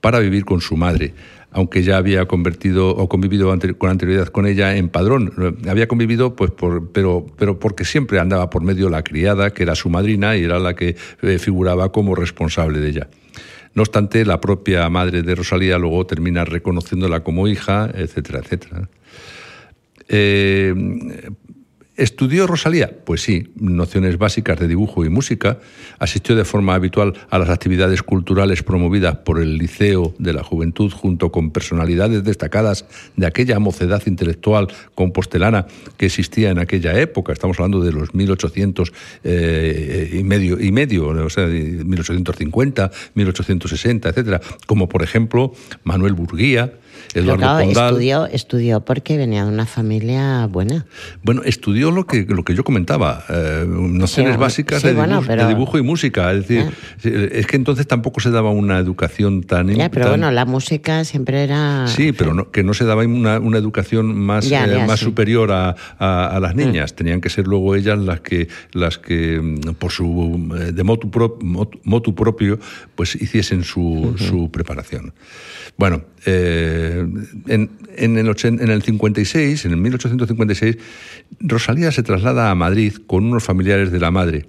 [0.01, 1.13] para vivir con su madre
[1.51, 5.57] aunque ya había convertido o convivido con anterioridad con ella en padrón.
[5.67, 9.75] Había convivido, pues, por, pero, pero porque siempre andaba por medio la criada, que era
[9.75, 13.09] su madrina y era la que eh, figuraba como responsable de ella.
[13.73, 18.89] No obstante, la propia madre de Rosalía luego termina reconociéndola como hija, etcétera, etcétera.
[20.07, 20.73] Eh,
[21.97, 22.89] ¿Estudió Rosalía?
[23.03, 25.59] Pues sí, nociones básicas de dibujo y música.
[25.99, 30.89] Asistió de forma habitual a las actividades culturales promovidas por el Liceo de la Juventud
[30.89, 32.85] junto con personalidades destacadas
[33.17, 35.67] de aquella mocedad intelectual compostelana
[35.97, 37.33] que existía en aquella época.
[37.33, 38.93] Estamos hablando de los 1800
[39.25, 46.73] eh, y medio, y medio, o sea, 1850, 1860, etcétera, como por ejemplo Manuel Burguía,
[47.13, 50.85] Eduardo Estudió, estudió porque venía de una familia buena.
[51.23, 54.93] Bueno, estudió lo que, lo que yo comentaba, eh, nociones básicas de,
[55.47, 56.31] dibujo, y música.
[56.31, 56.71] Es decir,
[57.31, 59.69] es que entonces tampoco se daba una educación tan...
[59.69, 61.87] Ya, pero bueno, la música siempre era...
[61.87, 66.39] Sí, pero que no se daba una, una educación más, eh, más superior a, a,
[66.39, 66.93] las niñas.
[66.93, 66.95] Mm.
[66.95, 70.49] Tenían que ser luego ellas las que, las que mm, por su...
[70.59, 71.09] Eh, de motu,
[71.83, 72.59] motu propio,
[72.95, 75.13] pues hiciesen su, su preparación.
[75.77, 77.05] Bueno, eh,
[77.47, 80.77] en, en, el en el 56, en el 1856,
[81.39, 84.45] Rosalía se traslada a Madrid con unos familiares de la madre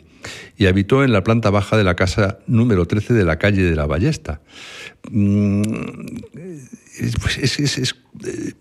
[0.56, 3.76] y habitó en la planta baja de la casa número 13 de la calle de
[3.76, 4.40] la Ballesta.
[5.10, 5.62] Mm,
[7.20, 7.94] pues es,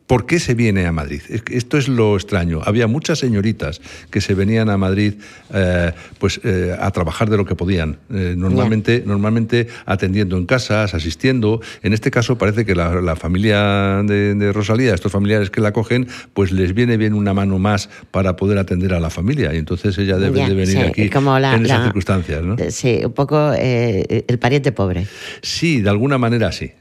[0.08, 1.22] ¿Por qué se viene a Madrid?
[1.52, 2.62] Esto es lo extraño.
[2.64, 5.16] Había muchas señoritas que se venían a Madrid
[5.54, 10.94] eh, pues, eh, a trabajar de lo que podían, eh, normalmente, normalmente atendiendo en casas,
[10.94, 11.60] asistiendo.
[11.84, 16.54] En este caso parece que la, familia de, Rosalía, estos familiares que la cogen, pues
[16.54, 20.18] les viene bien una mano más para poder atender a la familia y entonces ella
[20.18, 21.10] debe de venir aquí
[21.56, 22.44] en esas circunstancias.
[22.44, 22.56] ¿no?
[22.70, 25.08] Sí, un poco el pariente pobre.
[25.42, 26.72] Sí, de alguna manera sí.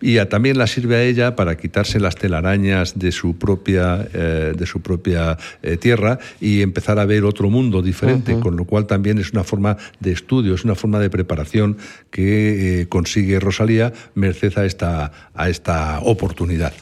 [0.00, 4.66] Y también la sirve a ella para quitarse las telarañas de su propia, eh, de
[4.66, 9.18] su propia eh, tierra y empezar a ver otro mundo diferente, con lo cual también
[9.18, 11.76] es una forma de estudio, es una forma de preparación
[12.10, 16.72] que eh, consigue Rosalía merced a esta, a esta oportunidad.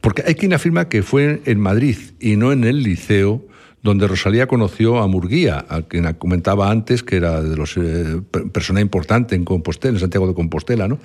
[0.00, 3.42] porque hay quien afirma que fue en Madrid y no en el liceo
[3.84, 8.80] donde Rosalía conoció a Murguía, a quien comentaba antes que era de los eh, persona
[8.80, 10.98] importante en Compostela, en Santiago de Compostela, ¿no?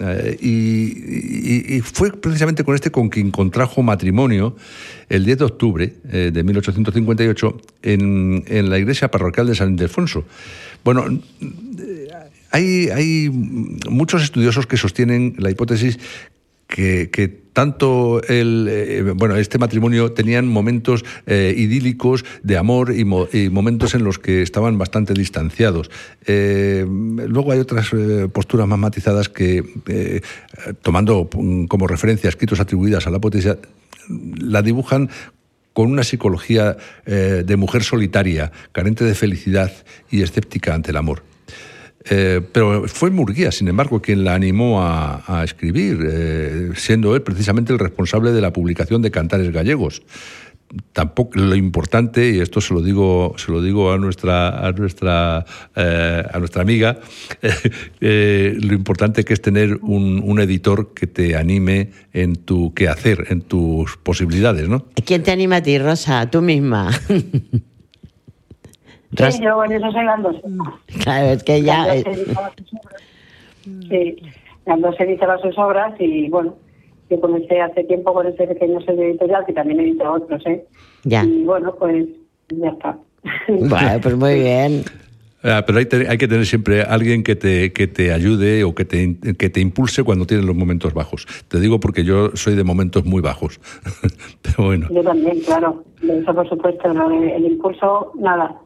[0.00, 4.56] Eh, y, fue precisamente con este con quien contrajo matrimonio
[5.08, 10.24] el 10 de octubre eh, de 1858 en, en, la iglesia parroquial de San Ildefonso.
[10.84, 11.06] Bueno,
[12.50, 15.98] hay, hay muchos estudiosos que sostienen la hipótesis
[16.66, 23.06] que, tanto el, eh, bueno, este matrimonio tenían momentos eh, idílicos de amor y,
[23.48, 25.90] momentos en los que estaban bastante distanciados.
[26.26, 27.88] Eh, luego hay otras
[28.30, 30.22] posturas más matizadas que,
[30.82, 31.30] tomando
[31.66, 33.56] como referencia escritos atribuidas a la potencia,
[34.38, 35.08] la dibujan
[35.72, 36.76] con una psicología
[37.06, 39.72] de mujer solitaria, carente de felicidad
[40.10, 41.22] y escéptica ante el amor.
[42.08, 47.72] Eh, pero fue Murguía, sin embargo, quien la animó a, escribir, eh, siendo él precisamente
[47.72, 50.02] el responsable de la publicación de Cantares Gallegos.
[50.92, 55.44] Tampoco lo importante, y esto se lo digo, se lo digo a nuestra, a nuestra,
[55.76, 56.98] eh, a nuestra amiga,
[58.00, 63.96] lo importante que es tener un, editor que te anime en tu quehacer, en tus
[63.96, 64.86] posibilidades, ¿no?
[65.04, 66.28] ¿Quién te anima a ti, Rosa?
[66.30, 66.90] Tú misma.
[69.16, 70.40] Sí, yo en eso soy Gandose.
[71.02, 71.86] Claro, es que ya...
[73.62, 74.16] Sí,
[74.64, 76.56] Gandose editaba sus obras y bueno,
[77.10, 80.64] yo comencé hace tiempo con este pequeño sello editorial que también edita otros, ¿eh?
[81.04, 81.24] Ya.
[81.24, 82.06] Y bueno, pues
[82.50, 82.98] ya está.
[83.48, 84.84] Bueno, pues muy bien.
[85.42, 88.84] Ah, pero hay, hay, que tener siempre alguien que te, que te ayude o que
[88.84, 91.26] te, que te impulse cuando tienes los momentos bajos.
[91.46, 93.60] Te digo porque yo soy de momentos muy bajos.
[94.42, 94.88] pero bueno.
[94.90, 95.84] Yo también, claro.
[96.02, 98.56] Eso por supuesto, el impulso, nada.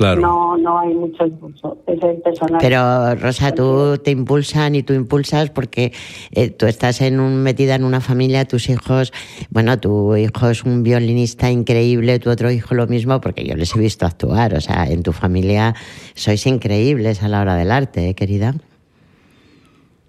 [0.00, 1.78] No, no hay mucho impulso.
[1.86, 2.58] Es el personal.
[2.60, 5.92] Pero, Rosa, tú te impulsan y tú impulsas porque
[6.32, 9.12] eh, tú estás en un, metida en una familia, tus hijos,
[9.50, 13.74] bueno, tu hijo es un violinista increíble, tu otro hijo lo mismo, porque yo les
[13.76, 14.54] he visto actuar.
[14.54, 15.74] O sea, en tu familia
[16.14, 18.54] sois increíbles a la hora del arte, ¿eh, querida.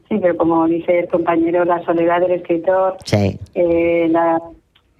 [0.09, 3.37] Sí, pero como dice el compañero, la soledad del escritor, sí.
[3.55, 4.39] eh, la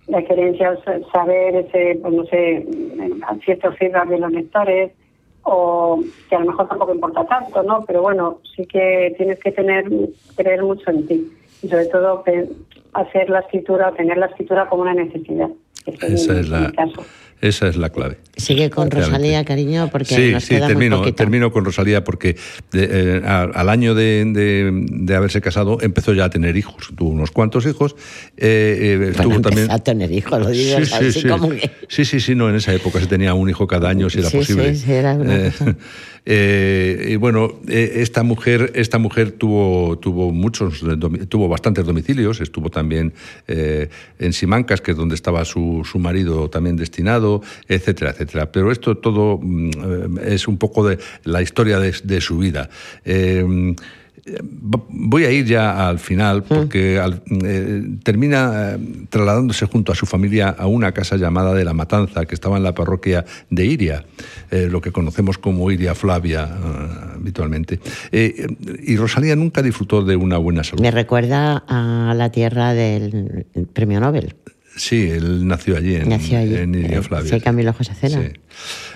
[0.08, 0.78] la experiencia,
[1.12, 2.66] saber ese, pues no sé,
[3.44, 4.92] ciertos feedback de los lectores,
[5.44, 7.84] o que a lo mejor tampoco importa tanto, ¿no?
[7.86, 9.86] Pero bueno, sí que tienes que tener,
[10.36, 11.32] creer mucho en ti
[11.62, 12.24] y sobre todo
[12.94, 15.50] hacer la escritura, tener la escritura como una necesidad.
[15.86, 16.72] Esa es la,
[17.44, 18.18] esa es la clave.
[18.38, 22.38] Sigue con Rosalía, cariño, porque sí, nos sí, termino, termino con Rosalía porque
[22.72, 26.90] eh, al año de, haberse casado empezó ya a tener hijos.
[26.96, 27.96] Tuvo unos cuantos hijos.
[28.38, 29.70] Eh, eh también...
[29.70, 31.70] a tener hijos, lo digo sí, así sí, como que...
[31.90, 34.30] Sí, sí, sí, no, en esa época se tenía un hijo cada año si era
[34.30, 34.74] posible.
[34.74, 35.18] Sí, sí, era
[36.26, 40.82] eh, y bueno, esta mujer, esta mujer tuvo, tuvo muchos,
[41.28, 43.14] tuvo bastantes domicilios, estuvo también
[43.48, 47.33] en Simancas, que es donde estaba su, su, marido también destinado,
[47.68, 48.52] etcétera, etcétera.
[48.52, 52.70] Pero esto todo mm, es un poco de la historia de, de su vida.
[54.90, 56.44] Voy a ir ya al final mm.
[56.48, 61.74] porque eh, termina eh, trasladándose junto a su familia a una casa llamada de La
[61.74, 64.06] Matanza, que estaba en la parroquia de Iria,
[64.50, 66.50] eh, lo que conocemos como Iria Flavia
[67.16, 67.80] habitualmente.
[68.12, 70.82] y Rosalía nunca disfrutó de una buena salud.
[70.82, 74.36] Me recuerda a la tierra del premio Nobel.
[74.76, 76.56] Sí, él nació allí, en, nació allí.
[76.56, 77.32] en Iria Flavia.
[77.32, 78.22] Sí, Camilo José Cena.
[78.22, 78.40] Sí.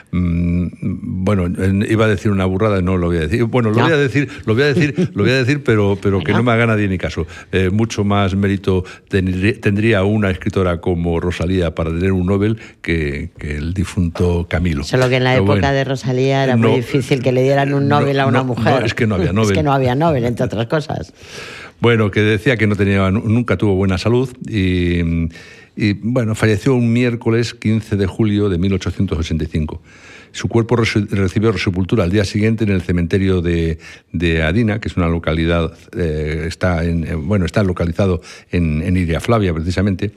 [0.09, 1.51] Bueno,
[1.89, 3.43] iba a decir una burrada, no lo voy a decir.
[3.43, 6.21] Bueno, lo voy a decir, lo voy a decir, lo voy a decir, pero, pero
[6.21, 7.28] que no me haga nadie ni caso.
[7.51, 13.73] Eh, mucho más mérito tendría una escritora como Rosalía para tener un Nobel que, el
[13.73, 14.84] difunto Camilo.
[14.84, 18.19] Solo que en la época de Rosalía era muy difícil que le dieran un Nobel
[18.19, 18.86] a una mujer.
[18.86, 19.51] es que no había Nobel.
[19.51, 21.13] Es que no había Nobel, entre otras cosas.
[21.80, 25.30] Bueno, que decía que no tenía, nunca tuvo buena salud y
[25.78, 29.82] y bueno, falleció un miércoles 15 de julio de 1885.
[30.38, 33.79] Su cuerpo recibió sepultura al día siguiente en el cementerio de,
[34.43, 38.21] Adina, que es una localidad, eh, está en, eh, bueno, está localizado
[38.51, 40.11] en, en Iria Flavia, precisamente,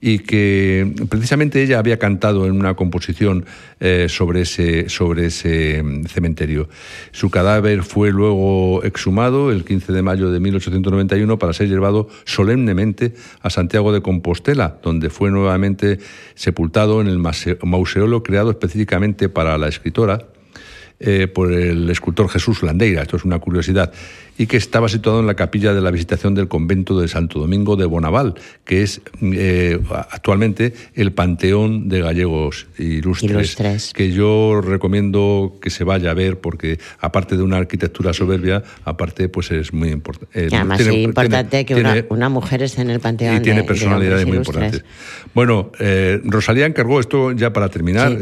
[0.00, 3.44] y que precisamente ella había cantado en una composición
[3.80, 6.68] eh, sobre, ese, sobre ese mm, cementerio.
[7.10, 13.14] Su cadáver fue luego exhumado el 15 de mayo de 1891 para ser llevado solemnemente
[13.42, 15.98] a Santiago de Compostela, donde fue nuevamente
[16.36, 20.26] sepultado en el mauseolo creado específicamente para la escritora
[20.98, 23.02] eh, por el escultor Jesús Landeira.
[23.02, 23.92] Esto es una curiosidad
[24.38, 27.76] y que estaba situado en la capilla de la Visitación del convento de Santo Domingo
[27.76, 28.34] de Bonaval,
[28.64, 29.80] que es eh,
[30.10, 36.78] actualmente el panteón de gallegos ilustres, que yo recomiendo que se vaya a ver porque
[37.00, 40.46] aparte de una arquitectura soberbia, aparte pues es muy importante.
[40.46, 43.36] Eh, además es importante que una, mujer esté en el panteón.
[43.36, 44.84] Y tiene personalidades muy importantes.
[45.32, 48.18] Bueno, eh, Rosalía encargó esto ya para terminar,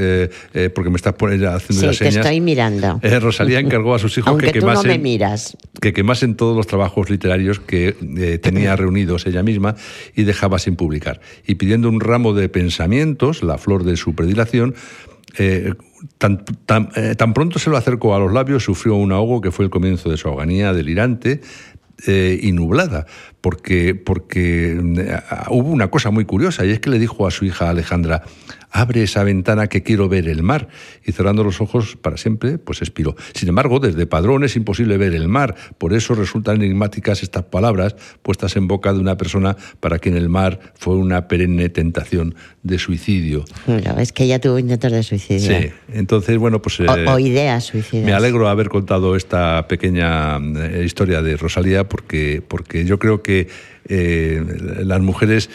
[0.75, 2.15] porque me estás haciendo sí, las señas.
[2.15, 3.01] te estoy mirando.
[3.21, 5.57] Rosalía encargó a sus hijos que, que tú no me miras.
[5.81, 9.75] Que, que más en todos los trabajos literarios que eh, tenía reunidos ella misma
[10.15, 11.21] y dejaba sin publicar.
[11.47, 14.75] Y pidiendo un ramo de pensamientos, la flor de su predilación,
[15.37, 15.75] eh,
[16.19, 16.45] tan,
[16.97, 19.71] eh, tan, pronto se lo acercó a los labios, sufrió un ahogo que fue el
[19.71, 21.41] comienzo de su agonía delirante
[22.07, 23.07] y nublada,
[23.41, 24.77] porque, porque
[25.49, 28.25] hubo una cosa muy curiosa, y es que le dijo a su hija Alejandra,
[28.75, 30.69] abre esa ventana que quiero ver el mar.
[31.05, 33.15] Y cerrando los ojos para siempre, pues expiró.
[33.33, 35.55] Sin embargo, desde Padrón es imposible ver el mar.
[35.79, 40.29] Por eso resultan enigmáticas estas palabras puestas en boca de una persona para quien el
[40.29, 43.45] mar fue una perenne tentación de suicidio.
[43.97, 45.57] es que ella tuvo intentos de suicidio.
[45.57, 46.81] Sí, entonces, bueno, pues...
[46.81, 48.05] o, eh, ideas suicidas.
[48.05, 53.47] Me alegro haber contado esta pequeña eh, historia de Rosalía porque, porque yo creo que
[53.87, 54.43] eh,
[54.83, 55.49] las mujeres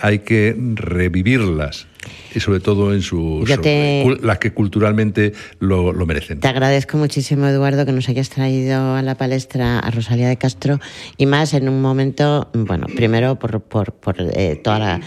[0.00, 1.86] hay que revivirlas
[2.34, 6.40] y sobre todo en sus las que culturalmente lo, merecen.
[6.40, 10.80] Te agradezco muchísimo, Eduardo, que nos hayas traído a la palestra a Rosalía de Castro
[11.16, 15.00] y más en un momento, bueno, primero por, por, por eh, toda la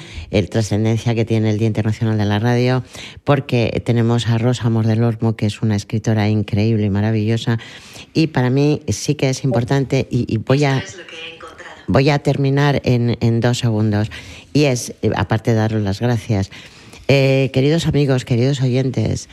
[0.49, 2.83] trascendencia que tiene el Día Internacional de la Radio,
[3.23, 7.59] porque tenemos a Rosa Amor del Olmo, que es una escritora increíble y maravillosa,
[8.13, 10.83] y para mí sí que es importante y, voy a...
[11.87, 14.09] Voy a terminar en, en dos segundos.
[14.53, 16.49] Y es, eh, aparte de daros las gracias,
[17.07, 19.29] eh, queridos amigos, queridos oyentes,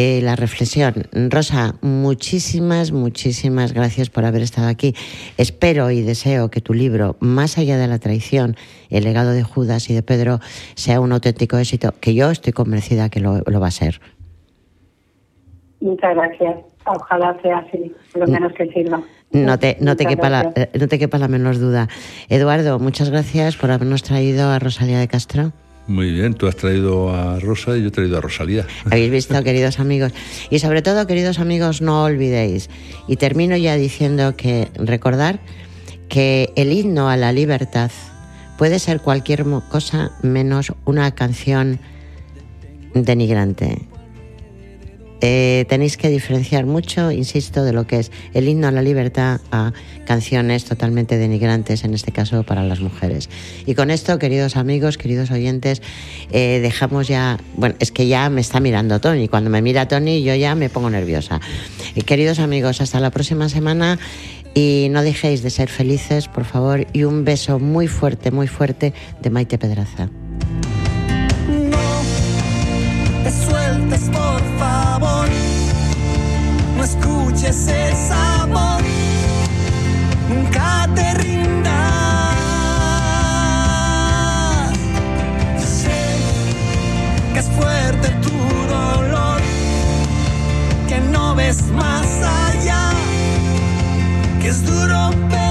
[0.00, 0.94] eh, la reflexión.
[1.28, 4.94] Rosa, muchísimas, muchísimas gracias por haber estado aquí.
[5.38, 8.54] Espero y deseo que tu libro, Más allá de la traición,
[8.90, 10.38] el legado de Judas y de Pedro,
[10.76, 14.00] sea un auténtico éxito, que yo estoy convencida que lo, va a ser.
[15.80, 16.58] Muchas gracias.
[16.86, 19.02] Ojalá sea así, lo menos que sirva.
[19.32, 21.88] No te, no, te quepa la, eh, no te quepa la menor duda.
[22.28, 25.52] Eduardo, muchas gracias por habernos traído a Rosalía de Castro.
[25.88, 28.66] Muy bien, tú has traído a Rosa y yo he traído a Rosalía.
[28.84, 30.12] Habéis visto, queridos amigos.
[30.50, 32.68] Y sobre todo, queridos amigos, no olvidéis.
[33.08, 35.40] Y termino ya diciendo que recordar
[36.10, 37.90] que el himno a la libertad
[38.58, 41.80] puede ser cualquier cosa menos una canción
[42.92, 43.87] denigrante.
[45.20, 49.40] Eh, tenéis que diferenciar mucho, insisto, de lo que es el himno a la libertad
[49.50, 49.72] a
[50.06, 53.28] canciones totalmente denigrantes, en este caso para las mujeres.
[53.66, 55.82] Y con esto, queridos amigos, queridos oyentes,
[56.30, 60.22] eh, dejamos ya, bueno, es que ya me está mirando Tony, cuando me mira Tony
[60.22, 61.40] yo ya me pongo nerviosa.
[61.94, 63.98] Eh, queridos amigos, hasta la próxima semana
[64.54, 68.92] y no dejéis de ser felices, por favor, y un beso muy fuerte, muy fuerte
[69.20, 70.08] de Maite Pedraza.
[76.88, 78.82] Escuches esa voz,
[80.28, 81.72] nunca te rindas.
[85.58, 86.00] Sé
[87.32, 88.38] que es fuerte tu
[88.74, 89.40] dolor,
[90.88, 92.90] que no ves más allá,
[94.40, 95.47] que es duro.